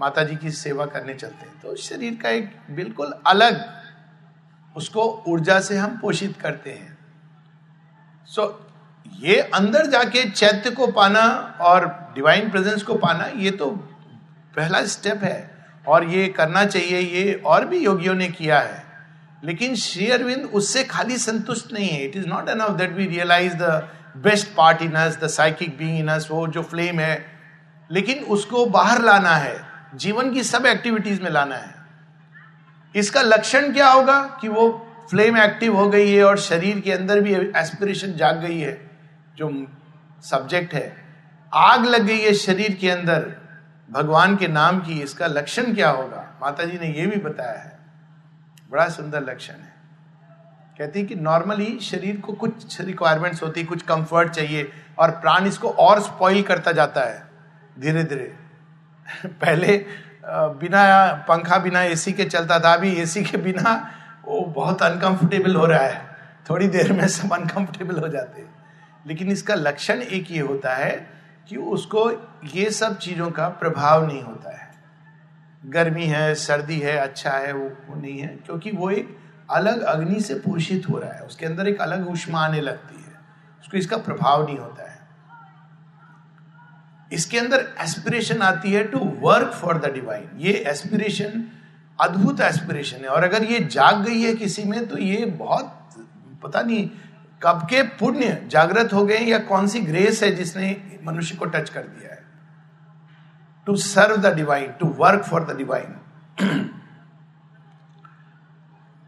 माता 0.00 0.24
जी 0.24 0.36
की 0.36 0.50
सेवा 0.50 0.86
करने 0.86 1.14
चलते 1.14 1.46
हैं। 1.46 1.60
तो 1.60 1.76
शरीर 1.76 2.18
का 2.22 2.28
एक 2.28 2.56
बिल्कुल 2.70 3.14
अलग 3.26 3.84
उसको 4.76 5.24
ऊर्जा 5.28 5.60
से 5.60 5.76
हम 5.76 5.98
पोषित 5.98 6.40
करते 6.40 6.70
हैं। 6.70 6.98
सो 8.26 8.68
so, 8.68 8.74
ये 9.24 9.40
अंदर 9.40 9.86
जाके 9.86 10.30
चैत्य 10.30 10.70
को 10.70 10.86
पाना 10.86 11.58
और 11.60 12.12
डिवाइन 12.14 12.50
प्रेजेंस 12.50 12.82
को 12.82 12.94
पाना 12.94 13.24
ये 13.36 13.50
तो 13.50 13.70
पहला 14.56 14.86
स्टेप 14.86 15.24
है। 15.24 15.54
और 15.88 16.04
ये 16.04 16.28
करना 16.28 16.64
चाहिए 16.64 16.98
ये 16.98 17.34
और 17.34 17.66
भी 17.66 17.78
योगियों 17.78 18.14
ने 18.14 18.28
किया 18.28 18.60
है। 18.60 18.84
लेकिन 19.44 19.74
श्री 19.74 20.10
अरविंद 20.10 20.42
उससे 20.42 20.84
खाली 20.84 21.18
संतुष्ट 21.18 21.72
नहीं 21.72 21.88
है। 21.88 22.04
It 22.04 22.16
is 22.16 22.26
not 22.26 22.48
enough 22.48 22.70
that 22.70 22.92
we 22.92 23.06
realize 23.06 23.54
the 23.54 23.88
best 24.16 24.48
part 24.56 24.82
in 24.82 24.92
us 24.92 25.16
the 25.16 25.26
psychic 25.26 25.78
being 25.78 25.98
in 25.98 26.08
us 26.08 26.28
वो 26.30 26.46
जो 26.46 26.62
फ्लेम 26.62 27.00
है। 27.00 27.26
लेकिन 27.90 28.24
उसको 28.24 28.66
बाहर 28.66 29.02
लाना 29.02 29.30
है। 29.30 29.73
जीवन 29.94 30.32
की 30.32 30.42
सब 30.42 30.66
एक्टिविटीज़ 30.66 31.22
में 31.22 31.30
लाना 31.30 31.56
है। 31.56 31.74
इसका 32.96 33.22
लक्षण 33.22 33.72
क्या 33.72 33.90
होगा 33.90 34.38
कि 34.40 34.48
वो 34.48 34.88
फ्लेम 35.10 35.38
एक्टिव 35.38 35.76
हो 35.76 35.88
गई 35.90 36.12
है 36.12 36.24
और 36.24 36.38
शरीर 36.38 36.80
के 36.80 36.92
अंदर 36.92 37.20
भी 37.20 37.34
एस्पिरेशन 37.34 38.12
जाग 38.12 38.38
गई 38.38 38.58
है, 38.58 38.90
जो 39.36 39.66
सब्जेक्ट 40.22 40.74
है। 40.74 40.96
आग 41.54 41.86
लग 41.86 42.02
गई 42.02 42.18
है 42.18 42.34
शरीर 42.34 42.74
के 42.74 42.90
अंदर, 42.90 43.34
भगवान 43.90 44.36
के 44.36 44.48
नाम 44.48 44.80
की। 44.80 45.00
इसका 45.02 45.26
लक्षण 45.26 45.74
क्या 45.74 45.90
होगा? 45.90 46.38
माता 46.42 46.64
जी 46.64 46.78
ने 46.78 46.86
यह 46.86 47.06
भी 47.06 47.16
बताया 47.16 47.58
है। 47.58 47.78
बड़ा 48.70 48.88
सुंदर 48.88 49.22
लक्षण 49.22 49.52
है। 49.52 49.74
कहती 50.78 51.00
है 51.00 51.06
कि 51.06 51.14
नॉर्मली 51.14 51.78
शरीर 51.82 52.20
को 52.20 52.32
कुछ 52.32 52.80
रिक्वायरमेंट्स 52.80 53.42
होती 53.42 53.60
है 53.60 53.66
कुछ 53.66 53.82
कंफर्ट 53.82 54.30
चाहिए 54.30 54.72
और 54.98 55.10
प्राण 55.10 55.46
इसको 55.46 55.68
और 55.68 56.00
स्पॉइल 56.00 56.42
करता 56.42 56.72
जाता 56.72 57.00
है 57.00 57.30
धीरे 57.78 58.04
धीरे 58.04 58.36
पहले 59.26 59.86
बिना 60.60 61.12
पंखा 61.28 61.58
बिना 61.58 61.82
एसी 61.82 62.12
के 62.12 62.24
चलता 62.24 62.58
था। 62.60 62.74
अभी 62.74 62.92
एसी 62.94 63.22
के 63.22 63.36
बिना 63.36 63.90
वो 64.24 64.40
बहुत 64.40 64.82
अनकंफर्टेबल 64.82 65.56
हो 65.56 65.66
रहा 65.66 65.82
है। 65.82 66.16
थोड़ी 66.50 66.68
देर 66.68 66.92
में 66.92 67.08
सब 67.08 67.32
अनकंफर्टेबल 67.32 68.00
हो 68.00 68.08
जाते 68.08 68.40
हैं। 68.40 68.54
लेकिन 69.06 69.30
इसका 69.30 69.54
लक्षण 69.54 70.00
एक 70.00 70.30
ये 70.30 70.40
होता 70.40 70.74
है 70.74 71.10
कि 71.48 71.56
उसको 71.56 72.10
ये 72.54 72.70
सब 72.70 72.98
चीज़ों 72.98 73.30
का 73.30 73.48
प्रभाव 73.48 74.06
नहीं 74.06 74.22
होता 74.22 74.56
है। 74.56 74.70
गर्मी 75.66 76.04
है 76.04 76.34
सर्दी 76.34 76.78
है 76.78 76.96
अच्छा 76.96 77.30
है 77.30 77.52
वो, 77.52 77.68
वो 77.88 78.00
नहीं 78.00 78.18
है 78.18 78.28
क्योंकि 78.28 78.70
वो 78.70 78.90
एक 78.90 79.18
अलग 79.50 79.80
अग्नि 79.82 80.20
से 80.20 80.34
पोषित 80.34 80.82
हो 80.90 80.98
रहा 80.98 81.12
है। 81.12 81.20
उसके 81.20 81.46
अंदर 81.46 81.68
एक 81.68 81.80
अलग 81.80 82.08
उष्मा 82.10 82.40
आने 82.40 82.60
लगती 82.60 82.96
है। 82.96 83.12
उसको 83.60 83.76
इसका 83.76 83.96
प्रभाव 83.96 84.46
नहीं 84.46 84.58
होता 84.58 84.82
है। 84.82 84.83
इसके 87.12 87.38
अंदर 87.38 87.66
एस्पिरेशन 87.80 88.42
आती 88.42 88.72
है 88.72 88.82
to 88.88 88.98
work 89.20 89.52
for 89.52 89.78
the 89.78 89.92
divine 89.94 90.28
ये 90.38 90.52
एस्पिरेशन 90.68 91.44
अद्भुत 91.98 92.40
एस्पिरेशन 92.40 92.96
है। 92.96 93.08
और 93.08 93.24
अगर 93.24 93.44
ये 93.44 93.58
जाग 93.60 94.04
गई 94.04 94.22
है 94.22 94.34
किसी 94.34 94.64
में 94.64 94.86
तो 94.88 94.98
ये 94.98 95.24
बहुत, 95.26 95.72
पता 96.42 96.60
नहीं 96.60 96.88
कब 97.42 97.66
के 97.70 97.82
पुण्य 97.98 98.46
जागृत 98.50 98.92
हो 98.92 99.04
गए 99.06 99.18
या 99.18 99.38
कौन 99.44 99.66
सी 99.68 99.80
ग्रेस 99.80 100.22
है 100.22 100.30
जिसने 100.36 100.76
मनुष्य 101.04 101.36
को 101.36 101.44
टच 101.46 101.70
कर 101.70 101.82
दिया 101.82 102.10
है। 102.10 102.22
To 103.66 103.76
serve 103.76 104.16
the 104.18 104.34
divine 104.36 104.72
to 104.80 104.86
work 104.98 105.24
for 105.24 105.44
the 105.44 105.56
divine 105.56 105.94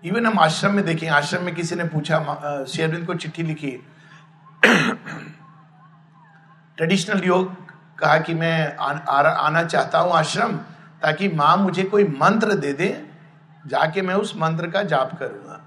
even 0.05 0.27
हम 0.27 0.39
आश्रम 0.39 0.75
में 0.75 0.85
देखें, 0.85 1.09
आश्रम 1.09 1.45
में 1.45 1.55
किसी 1.55 1.75
ने 1.75 1.85
पूछा 1.85 2.65
शेरविंद 2.69 3.07
को 3.07 3.15
चिट्ठी 3.15 3.43
लिखी। 3.43 3.71
ट्रेडिशनल 6.77 7.25
योग 7.25 7.66
कहा 7.99 8.19
कि 8.19 8.35
मैं 8.35 8.77
आ, 8.77 8.91
आ, 8.91 9.21
आना 9.21 9.63
चाहता 9.65 9.99
हूँ 9.99 10.13
आश्रम 10.13 10.57
ताकि 11.03 11.29
माँ 11.29 11.57
मुझे 11.57 11.83
कोई 11.85 12.05
मंत्र 12.05 12.55
दे 12.57 12.73
दे 12.73 12.89
जाके 13.65 14.03
मैं 14.03 14.15
उस 14.15 14.37
मंत्र 14.37 14.71
का 14.71 14.83
जाप 14.85 15.19
करूँगा। 15.19 15.63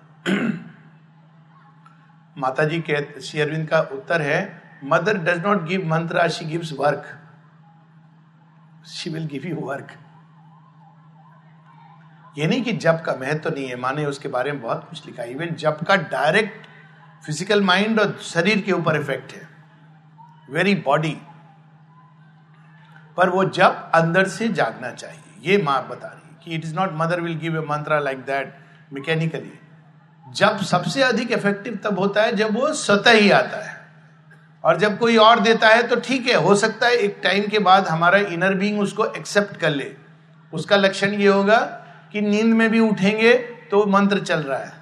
माता 2.37 2.63
जी 2.63 2.79
के 2.81 3.21
श्री 3.21 3.39
अरविंद 3.41 3.67
का 3.69 3.79
उत्तर 3.93 4.21
है 4.21 4.41
mother 4.83 5.17
does 5.19 5.41
not 5.45 5.63
give 5.67 5.87
mantra 5.87 6.27
she 6.29 6.45
gives 6.45 6.71
work 6.79 7.05
she 8.87 9.09
will 9.09 9.25
give 9.27 9.47
you 9.47 9.55
work 9.61 9.87
ये 12.37 12.47
नहीं 12.47 12.63
कि 12.63 12.73
जब 12.73 13.01
का 13.03 13.15
महत्व 13.21 13.49
तो 13.49 13.55
नहीं 13.55 13.67
है 13.67 13.75
माने 13.75 14.05
उसके 14.05 14.29
बारे 14.29 14.51
में 14.51 14.61
बहुत 14.61 14.85
कुछ 14.89 15.05
लिखा 15.05 15.23
इवन 15.25 15.55
जब 15.55 15.83
का 15.85 15.95
डायरेक्ट 16.11 16.67
फ़िज़िकल 17.25 17.61
माइंड 17.63 17.99
और 17.99 18.17
शरीर 18.23 18.61
के 18.61 18.71
ऊपर 18.71 18.95
इफ़ेक्ट 18.95 19.33
है। 19.33 19.47
वेरी 20.49 20.75
बॉडी 20.85 21.17
पर 23.19 23.29
वो 23.29 23.43
जब 23.45 23.89
अंदर 23.95 24.27
से 24.27 24.47
जागना 24.49 24.91
चाहिए, 24.91 25.21
ये 25.43 25.61
माँ 25.63 25.87
बता 25.89 26.07
रही 26.07 26.29
है 26.29 26.37
कि 26.43 26.55
it 26.55 26.65
is 26.65 26.75
not 26.75 26.89
mother 26.95 27.21
will 27.21 27.35
give 27.37 27.57
a 27.57 27.65
mantra 27.67 27.99
like 27.99 28.19
that 28.25 28.53
mechanically 28.93 29.51
जब 30.35 30.59
सबसे 30.63 31.01
अधिक 31.03 31.31
इफ़ेक्टिव 31.31 31.79
तब 31.83 31.99
होता 31.99 32.23
है 32.23 32.35
जब 32.35 32.55
वो 32.55 32.71
स्वतः 32.75 33.11
ही 33.11 33.29
आता 33.31 33.63
है। 33.65 33.77
और 34.63 34.77
जब 34.77 34.97
कोई 34.99 35.17
और 35.17 35.39
देता 35.39 35.67
है 35.67 35.87
तो 35.87 35.95
ठीक 35.95 36.27
है, 36.27 36.35
हो 36.35 36.55
सकता 36.55 36.87
है 36.87 36.95
एक 36.95 37.19
टाइम 37.23 37.47
के 37.47 37.59
बाद 37.59 37.87
हमारा 37.87 38.17
इनर 38.17 38.53
बीइंग 38.53 38.79
उसको 38.79 39.05
एक्सेप्ट 39.07 39.57
कर 39.57 39.69
ले। 39.69 39.91
उसका 40.53 40.75
लक्षण 40.75 41.13
ये 41.13 41.27
होगा 41.27 41.57
कि 42.11 42.21
नींद 42.21 42.53
में 42.53 42.69
भी 42.69 42.79
उठेंगे 42.79 43.33
तो 43.71 43.85
मंत्र 43.85 44.19
चल 44.19 44.39
रहा 44.39 44.59
है। 44.59 44.73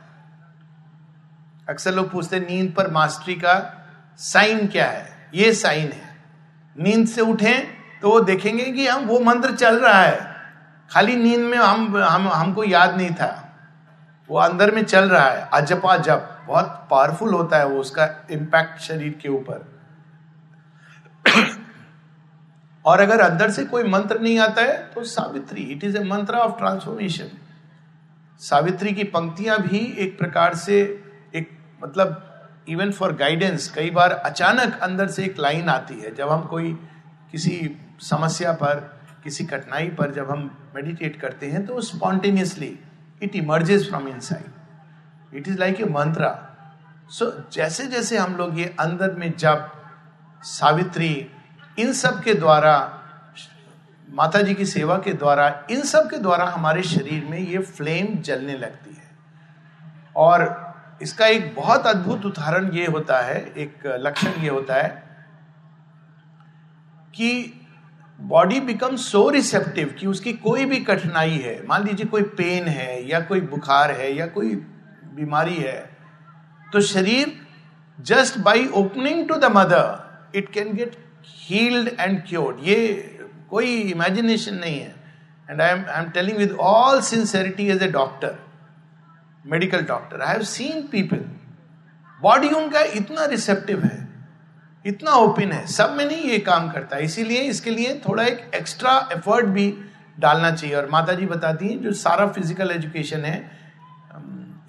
अक्सर 1.70 1.94
लोग 1.94 2.12
पूछते 2.12 2.40
नींद 2.40 2.74
पर 2.74 2.92
मास्टरी 2.92 3.36
का 3.36 3.56
साइन 4.20 4.68
क्या 4.68 4.86
है? 4.86 5.30
ये 5.34 5.54
साइन 5.54 5.92
है। 5.92 6.16
नींद 6.76 7.08
से 7.08 7.22
उठें 7.24 7.77
तो 8.02 8.10
वो 8.10 8.20
देखेंगे 8.20 8.64
कि 8.66 8.88
हम, 8.88 9.04
वो 9.04 9.20
मंत्र 9.20 9.56
चल 9.56 9.80
रहा 9.80 10.02
है। 10.02 10.36
खाली 10.92 11.16
नींद 11.16 11.40
में 11.40 11.58
हम 11.58 11.98
हम, 11.98 12.28
हमको 12.28 12.64
याद 12.64 12.96
नहीं 12.98 13.14
था। 13.14 13.44
वो 14.30 14.38
अंदर 14.40 14.72
में 14.72 14.84
चल 14.84 15.10
रहा 15.10 15.30
है 15.30 15.50
अजपा 15.54 15.98
जप 15.98 16.34
बहुत 16.48 16.88
पावरफुल 16.92 17.34
होता 17.34 17.58
है 17.58 17.68
वो, 17.68 17.80
उसका 17.80 18.08
इम्पैक्ट 18.32 18.80
शरीर 18.82 19.18
के 19.22 19.30
ऊपर। 19.30 19.66
और 22.86 23.00
अगर 23.00 23.20
अंदर 23.22 23.52
से 23.52 23.64
कोई 23.66 23.84
मंत्र 23.84 24.20
नहीं 24.20 24.40
आता 24.40 24.62
है 24.62 24.78
तो 24.88 25.04
सावित्री 25.04 25.62
इट 25.64 25.84
इज़ 25.84 25.98
ए 25.98 26.04
मंत्र 26.04 26.36
ऑफ़ 26.36 26.58
ट्रांसफॉर्मेशन 26.58 27.30
सावित्री 28.42 28.94
की 28.94 29.04
पंक्तियाँ 29.04 29.58
भी 29.60 29.80
एक 30.00 30.18
प्रकार 30.18 30.56
से 30.56 30.80
एक 31.36 31.50
मतलब 31.84 32.24
इवन 32.70 32.92
फॉर 32.92 33.14
गाइडेंस 33.14 33.70
कई 33.76 33.90
बार 33.90 34.12
अचानक 34.12 34.80
अंदर 34.82 35.08
से 35.08 35.24
एक 35.24 35.40
लाइन 35.40 35.70
आती 35.70 36.00
है, 36.00 36.16
जब 36.16 36.30
हम 36.30 36.42
कोई 36.42 36.72
किसी 37.32 37.58
समस्या 38.00 38.52
पर, 38.52 38.76
किसी 39.24 39.46
कठिनाई 39.46 39.88
पर 39.90 40.12
जब 40.12 40.30
हम 40.32 40.72
मेडिटेट 40.76 41.20
करते 41.22 41.50
हैं 41.52 41.66
तो 41.66 41.82
spontaneously 41.82 42.80
it 43.24 43.36
emerges 43.36 43.88
from 43.90 44.08
inside 44.20 45.36
it 45.36 45.48
is 45.48 45.58
like 45.60 45.82
a 45.82 45.86
mantra 45.86 46.30
so 47.10 47.32
जैसे 47.52 47.88
जैसे 47.88 48.18
हम 48.18 48.36
लोग 48.36 48.60
ये 48.60 48.76
अंदर 48.80 49.14
में 49.14 49.34
जब 49.38 49.70
सावित्री 50.44 51.32
इन 51.80 51.94
सब 51.94 52.24
के 52.24 52.34
द्वारा 52.34 52.94
माता 54.14 54.42
जी 54.42 54.54
की 54.56 54.66
सेवा 54.66 54.98
के 54.98 55.14
द्वारा, 55.14 55.48
इन 55.72 55.82
सब 55.82 56.10
के 56.10 56.18
द्वारा 56.18 56.46
हमारे 56.46 56.84
शरीर 56.84 57.26
में 57.26 57.40
ये 57.40 57.58
फ्लेम 57.60 58.16
जलने 58.16 58.58
लगती 58.58 58.90
है। 58.90 59.10
और 60.16 60.46
इसका 61.02 61.26
एक 61.26 61.54
बहुत 61.56 61.88
अद्भुत 61.88 62.26
उदाहरण 62.26 62.72
ये 62.74 62.86
होता 62.86 63.20
है, 63.20 63.36
एक 63.36 63.76
लक्षण 63.86 64.42
ये 64.42 64.50
होता 64.50 64.76
है 64.76 64.90
कि 67.16 67.57
बॉडी 68.20 68.60
बिकम 68.60 68.96
सो 68.96 69.30
रिसेप्टिव 69.30 69.94
कि 70.00 70.08
उसकी 70.08 70.34
कोई 70.34 70.66
भी 70.66 70.80
कठिनाई 70.80 71.38
है, 71.38 71.66
मान 71.68 71.84
लीजिए 71.86 72.06
कोई 72.06 72.22
पेन 72.38 72.68
है 72.68 73.08
या 73.10 73.20
कोई 73.20 73.42
बुखार 73.42 73.92
है 73.92 74.14
या 74.16 74.26
कोई 74.28 74.56
बीमारी 75.16 75.56
है 75.56 75.78
तो 76.68 76.82
शरीर 76.82 77.34
just 78.00 78.38
by 78.40 78.66
opening 78.76 79.28
to 79.30 79.36
the 79.36 79.52
mother 79.56 80.38
it 80.38 80.52
can 80.54 80.74
get 80.76 80.96
healed 81.42 81.90
and 82.00 82.22
cured 82.28 82.58
ये 82.64 82.78
कोई 83.50 83.76
इमेजिनेशन 83.82 84.56
नहीं 84.56 84.80
है. 84.80 84.96
And 85.50 85.62
I 85.62 85.70
am 85.70 85.86
I 85.90 86.04
am 86.04 86.10
telling 86.12 86.38
with 86.38 86.52
all 86.60 87.02
sincerity 87.02 87.68
as 87.72 87.84
a 87.84 87.88
doctor 87.92 88.38
medical 89.46 89.82
doctor 89.86 90.22
I 90.22 90.34
have 90.34 90.44
seen 90.44 90.82
people 90.88 91.26
body 92.22 92.50
उनका 92.50 92.82
इतना 92.96 93.26
receptive 93.26 93.84
है 93.84 94.07
इतना 94.88 95.12
open 95.14 95.52
है, 95.52 95.66
सब 95.68 95.94
में 95.94 96.06
नहीं 96.06 96.24
ये 96.24 96.40
काम 96.42 96.70
करता 96.72 96.96
है। 96.96 97.04
इसीलिए 97.04 97.42
इसके 97.44 97.72
लिए 97.72 97.94
थोड़ा 98.08 98.24
एक 98.24 98.52
एक्स्ट्रा 98.56 98.98
एफर्ट 99.14 99.46
भी 99.48 99.74
डालना 100.18 100.52
चाहिए। 100.52 100.76
और 100.76 100.90
माता 100.90 101.14
जी 101.14 101.26
बताती 101.26 101.68
हैं, 101.68 101.82
जो 101.82 101.92
सारा 101.94 102.28
फ़िज़िकल 102.28 102.72
एजुकेशन 102.72 103.26
है 103.26 103.36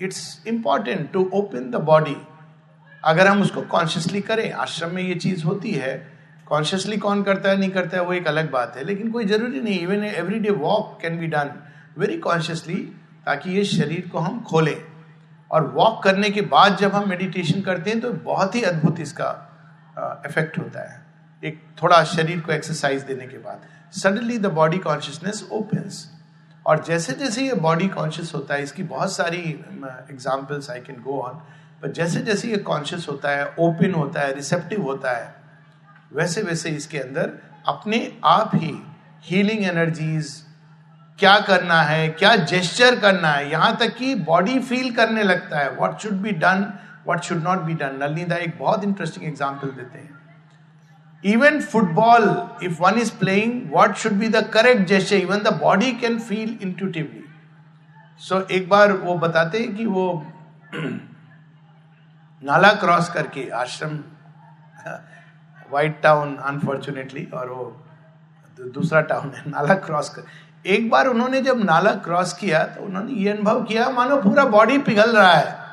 it's 0.03 0.43
important 0.49 1.11
to 1.13 1.29
open 1.35 1.71
the 1.71 1.77
body 1.85 2.17
अगर 3.03 3.27
हम 3.27 3.43
उसको 3.43 3.63
कॉन्शियसली 3.63 4.21
करें, 4.21 4.53
आश्रम 4.53 4.95
में 4.95 5.03
ये 5.03 5.15
चीज़ 5.17 5.45
होती 5.45 5.73
है 5.73 5.97
कॉन्शियसली 6.47 6.97
कौन 6.99 7.23
करता 7.23 7.51
है, 7.51 7.57
नहीं 7.57 7.71
करता 7.71 7.97
है, 7.97 8.03
वो 8.05 8.13
एक 8.13 8.27
अलग 8.29 8.51
बात 8.51 8.77
है। 8.77 8.85
लेकिन 8.85 9.11
कोई 9.11 9.25
ज़रूरी 9.27 9.61
नहीं 9.61 9.81
even 9.81 10.05
every 10.05 10.39
day 10.39 10.51
walk 10.53 10.99
can 11.03 11.19
be 11.19 11.27
done 11.27 11.51
very 11.99 12.17
consciously 12.19 12.77
ताकि 13.27 13.51
ये 13.51 13.65
शरीर 13.67 14.09
को 14.13 14.19
हम 14.19 14.41
खोलें। 14.43 14.77
और 15.51 15.67
वॉक 15.75 16.03
करने 16.05 16.31
के 16.31 16.41
बाद 16.49 16.77
जब 16.77 16.93
हम 16.93 17.09
मेडिटेशन 17.09 17.61
करते 17.63 17.91
हैं 17.91 18.01
तो 18.01 18.13
बहुत 18.25 18.55
ही 18.55 18.63
अद्भुत 18.65 19.01
इसका 19.01 19.31
इफ़ेक्ट 20.27 20.59
होता 20.59 20.81
है। 20.83 21.01
एक 21.43 21.61
थोड़ा 21.83 22.03
शरीर 22.07 22.41
को 22.41 22.53
एक्सरसाइज 22.53 23.03
देने 23.05 23.27
के 23.27 23.39
बाद। 23.39 23.67
Suddenly 23.95 24.39
the 24.39 24.47
body 24.53 24.79
consciousness 24.81 25.47
opens 25.53 26.07
और 26.67 26.83
जैसे 26.85 27.13
जैसे 27.15 27.43
ये 27.43 27.55
बॉडी 27.57 27.89
कॉन्शियस 27.89 28.33
होता 28.35 28.55
है, 28.55 28.63
इसकी 28.63 28.83
बहुत 28.85 29.13
सारी 29.13 29.39
examples 30.11 30.71
I 30.71 30.81
can 30.81 31.01
go 31.03 31.21
on 31.21 31.41
पर 31.83 31.93
जैसे 31.93 32.21
जैसे 32.23 32.49
ये 32.49 32.57
कॉन्शियस 32.65 33.07
होता 33.09 33.31
है 33.31 33.47
ओपन 33.59 33.95
होता 33.95 34.21
है 34.21 34.35
रिसेप्टिव 34.35 34.83
होता 34.83 35.11
है 35.11 35.35
वैसे 36.13 36.43
वैसे 36.43 36.71
इसके 36.73 36.99
अंदर 36.99 37.33
अपने 37.69 38.01
आप 38.25 38.51
ही 38.55 38.75
हीलिंग 39.25 39.65
एनर्जीज 39.65 40.37
क्या 41.19 41.39
करना 41.41 41.81
है, 41.83 42.09
क्या 42.11 42.35
जेस्चर 42.37 42.99
करना 43.01 43.29
है, 43.29 43.51
यहाँ 43.51 43.77
तक 43.77 43.95
कि 43.97 44.15
बॉडी 44.27 44.59
फील 44.61 44.91
करने 44.95 45.23
लगता 45.23 45.59
है 45.59 45.71
what 45.77 45.99
should 46.01 46.21
be 46.23 46.31
done 46.35 46.63
what 47.09 47.21
should 47.25 47.43
not 47.43 47.59
be 47.59 47.75
done 47.75 47.99
Nalinida 48.03 48.37
एक 48.37 48.59
बहुत 48.59 48.85
इंटरेस्टिंग 48.85 49.27
एग्ज़ाम्पल 49.27 49.69
देते 49.71 49.99
हैं। 49.99 50.17
Even 51.25 51.61
football 51.61 52.25
if 52.63 52.83
one 52.83 52.99
is 52.99 53.13
playing 53.19 53.71
what 53.73 53.97
should 53.97 54.13
be 54.15 54.29
the 54.29 54.45
correct 54.55 54.87
gesture 54.89 55.17
even 55.17 55.39
the 55.39 55.53
body 55.63 55.93
can 56.01 56.19
feel 56.21 56.59
intuitively 56.63 57.25
so 58.21 58.41
एक 58.51 58.69
बार 58.69 58.93
वो 58.93 59.15
बताते 59.19 59.59
हैं 59.59 59.75
कि 59.77 59.87
वो 59.87 60.05
नाला 62.43 62.73
क्रॉस 62.75 63.09
करके 63.09 63.49
आश्रम 63.57 63.99
वाइट 65.71 66.01
टाउन 66.03 66.37
अनफॉर्चुनेटली 66.37 67.25
और 67.35 67.51
वो 67.51 67.65
दूसरा 68.59 69.01
टाउन 69.01 69.33
है, 69.35 69.43
नाला 69.51 69.75
क्रॉस 69.75 70.09
कर। 70.09 70.23
एक 70.67 70.89
बार 70.91 71.07
उन्होंने 71.07 71.41
जब 71.41 71.65
नाला 71.65 71.93
क्रॉस 72.05 72.33
किया 72.33 72.63
तो 72.67 72.85
उन्होंने 72.85 73.13
ये 73.15 73.31
अनुभव 73.31 73.63
किया, 73.65 73.89
मानो 73.91 74.17
पूरा 74.23 74.45
बॉडी 74.47 74.79
पिघल 74.79 75.17
रहा 75.17 75.33
है। 75.33 75.68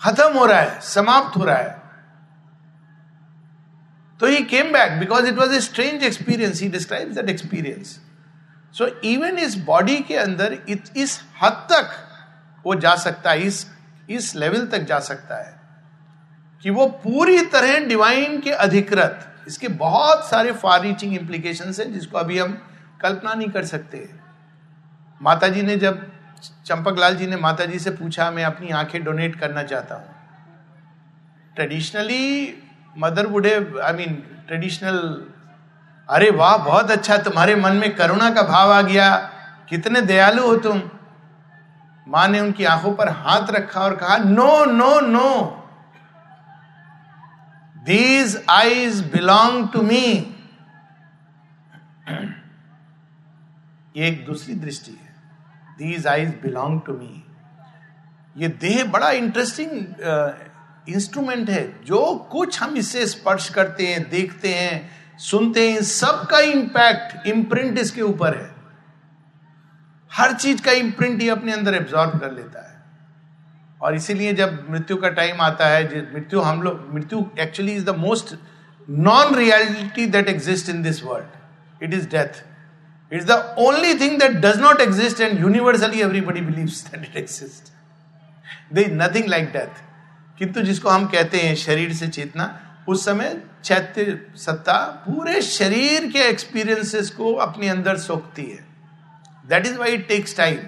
खत्म 0.00 0.32
हो 0.32 0.44
रहा 0.46 0.60
है 0.60 0.80
समाप्त 0.80 1.36
हो 1.36 1.44
रहा 1.44 1.56
है। 1.56 1.78
तो 4.20 4.26
he 4.26 4.42
came 4.44 4.72
back 4.72 4.98
because 5.00 5.26
it 5.26 5.34
was 5.34 5.52
a 5.54 5.60
strange 5.60 6.02
experience 6.04 6.60
he 6.62 6.68
describe 6.68 7.12
that 7.14 7.28
experience 7.28 7.98
so 8.74 8.86
even 9.04 9.38
इस 9.38 9.56
बॉडी 9.56 9.98
के 9.98 10.16
अंदर 10.16 10.52
इत, 10.68 10.84
इस 10.96 11.20
हद 11.42 11.66
तक 11.72 11.90
वो 12.64 12.74
जा 12.74 12.94
सकता 12.96 13.30
है 13.30 13.42
इस 13.42 13.66
इस 14.10 14.34
लेवल 14.36 14.66
तक 14.66 14.78
जा 14.78 14.98
सकता 15.00 15.36
है 15.36 15.58
कि 16.62 16.70
वो 16.70 16.86
पूरी 17.04 17.40
तरह 17.46 17.78
डिवाइन 17.86 18.40
के 18.40 18.50
अधिकृत। 18.52 19.26
इसके 19.48 19.68
बहुत 19.68 20.28
सारे 20.28 20.52
फार 20.52 20.80
रीचिंग 20.82 21.14
इंप्लीकेशन 21.14 21.72
है 21.78 21.90
जिसको 21.92 22.18
अभी 22.18 22.38
हम 22.38 22.52
कल्पना 23.00 23.34
नहीं 23.34 23.48
कर 23.48 23.64
सकते। 23.64 24.08
माता 25.20 25.48
जी 25.48 25.62
ने 25.62 25.76
जब 25.76 26.10
चंपक 26.42 26.98
लाल 26.98 27.16
जी 27.16 27.26
ने 27.26 27.36
माता 27.36 27.64
जी 27.64 27.78
से 27.78 27.90
पूछा, 27.90 28.30
मैं 28.30 28.44
अपनी 28.44 28.70
आँखें 28.70 29.02
डोनेट 29.04 29.36
करना 29.36 29.62
चाहता 29.62 29.94
हूँ. 29.94 30.14
Traditionally 31.56 32.54
mother 32.96 33.26
would 33.26 33.54
I 33.82 33.92
mean 33.92 34.14
traditional 34.46 34.98
अरे 36.08 36.30
वाह, 36.30 36.56
बहुत 36.56 36.90
अच्छा 36.90 37.16
तुम्हारे 37.18 37.54
मन 37.56 37.76
में 37.76 37.94
करुणा 37.96 38.30
का 38.30 38.42
भाव 38.42 38.72
आ 38.72 38.80
गया। 38.82 39.16
कितने 39.68 40.00
दयालु 40.02 40.46
हो 40.46 40.56
तुम। 40.56 40.80
माँ 42.06 42.26
ने 42.28 42.40
उनकी 42.40 42.64
आँखों 42.64 42.92
पर 42.94 43.08
हाथ 43.08 43.50
रखा 43.50 43.80
और 43.80 43.94
कहा, 43.96 44.16
no 44.16 44.64
no 44.64 45.00
no. 45.00 45.56
These 47.76 48.36
eyes 48.50 49.00
belong 49.12 49.68
to 49.68 49.82
me 49.82 50.02
ये 53.94 54.08
एक 54.08 54.24
दूसरी 54.26 54.54
दृष्टि 54.56 54.90
है। 54.92 55.09
These 55.80 56.06
eyes 56.06 56.28
belong 56.42 56.80
to 56.86 56.92
me 56.92 57.24
ये 58.36 58.48
देह 58.60 58.84
बड़ा 58.92 59.10
इंटरेस्टिंग 59.10 59.70
इंस्ट्रूमेंट 60.88 61.48
uh, 61.48 61.54
है 61.54 61.84
जो 61.84 62.14
कुछ 62.32 62.60
हम 62.62 62.76
इससे 62.76 63.06
स्पर्श 63.06 63.48
करते 63.48 63.86
हैं 63.86 64.08
देखते 64.10 64.54
हैं 64.54 65.18
सुनते 65.20 65.70
हैं 65.70 65.82
सबका 65.82 66.38
इंपैक्ट 66.40 67.26
इम्प्रिंट 67.26 67.78
इसके 67.78 68.02
ऊपर 68.02 68.36
है। 68.36 68.48
हर 70.10 70.32
चीज़ 70.34 70.62
का 70.62 70.72
इम्प्रिंट 70.72 71.22
ये 71.22 71.28
अपने 71.30 71.52
अंदर 71.52 71.74
एब्जॉर्ब 71.74 72.18
कर 72.20 72.32
लेता 72.32 72.60
है। 72.60 72.78
और 73.82 73.94
इसीलिए 73.94 74.32
जब 74.32 74.66
मृत्यु 74.70 74.96
का 74.96 75.08
टाइम 75.18 75.40
आता 75.40 75.66
है 75.68 76.00
मृत्यु 76.14 76.40
हम 76.40 76.62
लोग 76.62 76.88
मृत्यु 76.94 77.24
actually 77.40 77.72
is 77.72 77.84
the 77.84 77.96
most 77.98 78.34
non 78.88 79.34
reality 79.34 80.06
that 80.06 80.28
exist 80.28 80.68
in 80.70 80.82
this 80.82 81.02
world 81.04 81.82
it 81.82 81.94
is 81.94 82.08
death 82.08 82.42
it's 83.12 83.26
the 83.26 83.38
only 83.58 83.94
thing 84.00 84.18
that 84.20 84.32
does 84.42 84.60
not 84.60 84.80
exist 84.80 85.20
and 85.20 85.40
universally 85.40 86.00
everybody 86.00 86.40
believes 86.40 86.82
that 86.84 87.04
it 87.04 87.16
exist 87.16 87.72
they 88.74 88.84
nothing 88.92 89.28
like 89.28 89.52
death 89.52 89.82
किंतु 90.38 90.62
जिसको 90.62 90.88
हम 90.88 91.06
कहते 91.06 91.38
हैं 91.38 91.54
शरीर 91.56 91.92
से 91.92 92.08
चेतना, 92.08 92.44
उस 92.88 93.04
समय 93.04 93.40
चैत्य 93.64 94.18
सत्ता 94.36 94.76
पूरे 95.06 95.40
शरीर 95.42 96.10
के 96.12 96.18
एक्सपीरियंसेस 96.20 97.10
को 97.10 97.32
अपने 97.36 97.68
अंदर 97.68 97.96
सोखती 97.98 98.42
है। 98.42 98.58
That 99.48 99.66
is 99.66 99.76
why 99.78 99.92
it 99.92 100.06
takes 100.08 100.36
time 100.36 100.58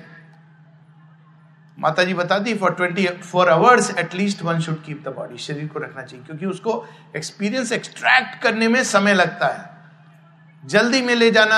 माता 1.79 2.05
जी 2.05 2.15
बताती 2.15 2.55
for 2.55 2.75
twenty 2.75 3.07
four 3.07 3.49
hours 3.49 3.91
at least 3.99 4.43
one 4.43 4.61
should 4.61 4.83
keep 4.85 5.03
the 5.05 5.15
body 5.17 5.39
शरीर 5.39 5.67
को 5.67 5.79
रखना 5.79 6.03
चाहिए, 6.03 6.25
क्योंकि 6.27 6.47
उसको 6.47 6.85
एक्सपीरियंस 7.17 7.73
एक्सट्रैक्ट 7.73 8.43
करने 8.43 8.69
में 8.69 8.83
समय 8.85 9.15
लगता 9.15 9.47
है। 9.49 9.71
जल्दी 10.65 11.01
में 11.03 11.15
ले 11.15 11.31
जाना, 11.31 11.57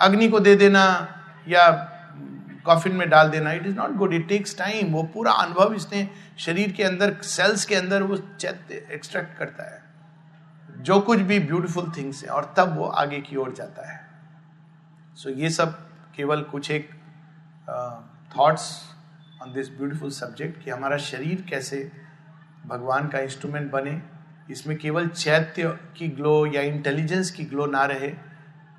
अग्नि 0.00 0.28
को 0.28 0.40
दे 0.40 0.54
देना, 0.56 0.84
या 1.48 1.70
कॉफिन 2.66 2.94
में 2.96 3.08
डाल 3.10 3.28
देना 3.30 3.52
it 3.52 3.66
is 3.66 3.74
not 3.76 3.92
good 3.96 4.14
it 4.14 4.26
takes 4.28 4.56
time 4.58 4.92
वो 4.92 5.02
पूरा 5.14 5.32
अनुभव 5.32 5.74
इसने 5.74 6.08
शरीर 6.38 6.72
के 6.72 6.82
अंदर 6.82 7.14
सेल्स 7.24 7.64
के 7.64 7.74
अंदर 7.74 8.02
वो 8.02 8.16
चैत्य 8.16 8.86
एक्सट्रैक्ट 8.92 9.36
करता 9.38 9.64
है। 9.64 9.84
जो 10.82 10.98
कुछ 11.00 11.18
भी 11.20 11.38
ब्यूटीफुल 11.40 11.92
थिंग्स 11.96 12.22
है, 12.24 12.30
और 12.30 12.54
तब 12.56 12.76
वो 12.78 12.86
आगे 12.86 13.20
की 13.20 13.36
ओर 13.36 13.52
जाता 13.52 13.90
है। 13.90 14.00
सो 15.16 15.30
so 15.30 15.36
ये 15.36 15.50
सब 15.50 15.78
केवल 16.16 16.40
कुछ 16.42 16.70
एक 16.70 16.90
thoughts 18.36 18.68
on 19.42 19.52
this 19.52 19.68
beautiful 19.68 20.10
subject 20.10 20.64
कि 20.64 20.70
हमारा 20.70 20.96
शरीर 20.96 21.44
कैसे 21.50 21.90
भगवान 22.66 23.08
का 23.08 23.18
इंस्ट्रूमेंट 23.18 23.70
बने। 23.72 24.00
इसमें 24.50 24.76
केवल 24.78 25.08
चैत्य 25.08 25.68
की 25.96 26.08
ग्लो 26.08 26.46
या 26.46 26.62
इंटेलिजेंस 26.64 27.30
की 27.30 27.44
ग्लो 27.44 27.66
ना 27.66 27.84
रहे। 27.84 28.12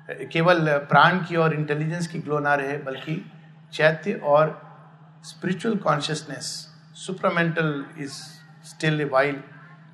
केवल 0.08 0.68
प्राण 0.90 1.18
की 1.18 1.36
और 1.36 1.54
इंटेलिजेंस 1.54 2.06
की 2.06 2.18
ग्लो 2.18 2.38
ना 2.38 2.54
रहे, 2.54 2.76
बल्कि 2.78 3.24
चैत्य 3.72 4.12
और 4.24 4.60
spiritual 5.24 5.76
consciousness 5.76 6.44
supermental 6.96 7.84
is 7.98 8.12
still 8.64 9.00
a 9.00 9.04
while 9.04 9.34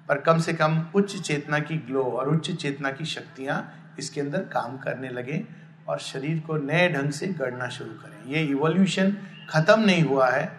पर 0.09 0.19
कम 0.21 0.39
से 0.39 0.53
कम 0.53 0.87
उच्च 0.95 1.17
चेतना 1.21 1.59
की 1.59 1.77
ग्लो 1.77 2.03
और 2.03 2.29
उच्च 2.29 2.51
चेतना 2.53 2.91
की 2.91 3.05
शक्तियाँ 3.05 3.57
इसके 3.99 4.21
अंदर 4.21 4.39
काम 4.53 4.77
करने 4.79 5.09
लगे 5.09 5.45
और 5.89 5.99
शरीर 5.99 6.41
को 6.41 6.57
नए 6.57 6.89
ढंग 6.93 7.11
से 7.11 7.27
गढ़ना 7.27 7.69
शुरू 7.69 7.91
करें। 7.91 8.33
ये 8.33 8.43
इवोल्यूशन 8.43 9.17
खत्म 9.51 9.81
नहीं 9.81 10.03
हुआ 10.03 10.31
है 10.31 10.51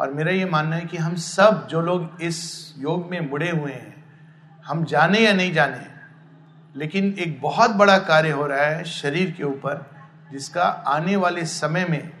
और 0.00 0.12
मेरा 0.12 0.32
ये 0.32 0.44
मानना 0.44 0.76
है 0.76 0.84
कि 0.86 0.96
हम 0.96 1.14
सब, 1.14 1.66
जो 1.68 1.80
लोग 1.80 2.22
इस 2.22 2.74
योग 2.78 3.10
में 3.10 3.20
मुड़े 3.30 3.50
हुए 3.50 3.72
हैं, 3.72 3.94
हम 4.66 4.84
जाने 4.84 5.18
या 5.18 5.32
नहीं 5.32 5.52
जाने 5.52 5.97
लेकिन 6.76 7.14
एक 7.18 7.40
बहुत 7.42 7.70
बड़ा 7.70 7.98
कार्य 7.98 8.30
हो 8.30 8.46
रहा 8.46 8.64
है 8.64 8.84
शरीर 8.84 9.30
के 9.30 9.44
ऊपर, 9.44 9.86
जिसका 10.32 10.62
आने 10.62 11.16
वाले 11.16 11.44
समय 11.44 11.84
में 11.84 12.12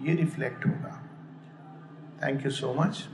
ये 0.00 0.14
रिफ्लेक्ट 0.14 0.66
होगा। 0.66 1.00
Thank 2.22 2.44
you 2.44 2.50
so 2.50 2.74
much 2.74 3.08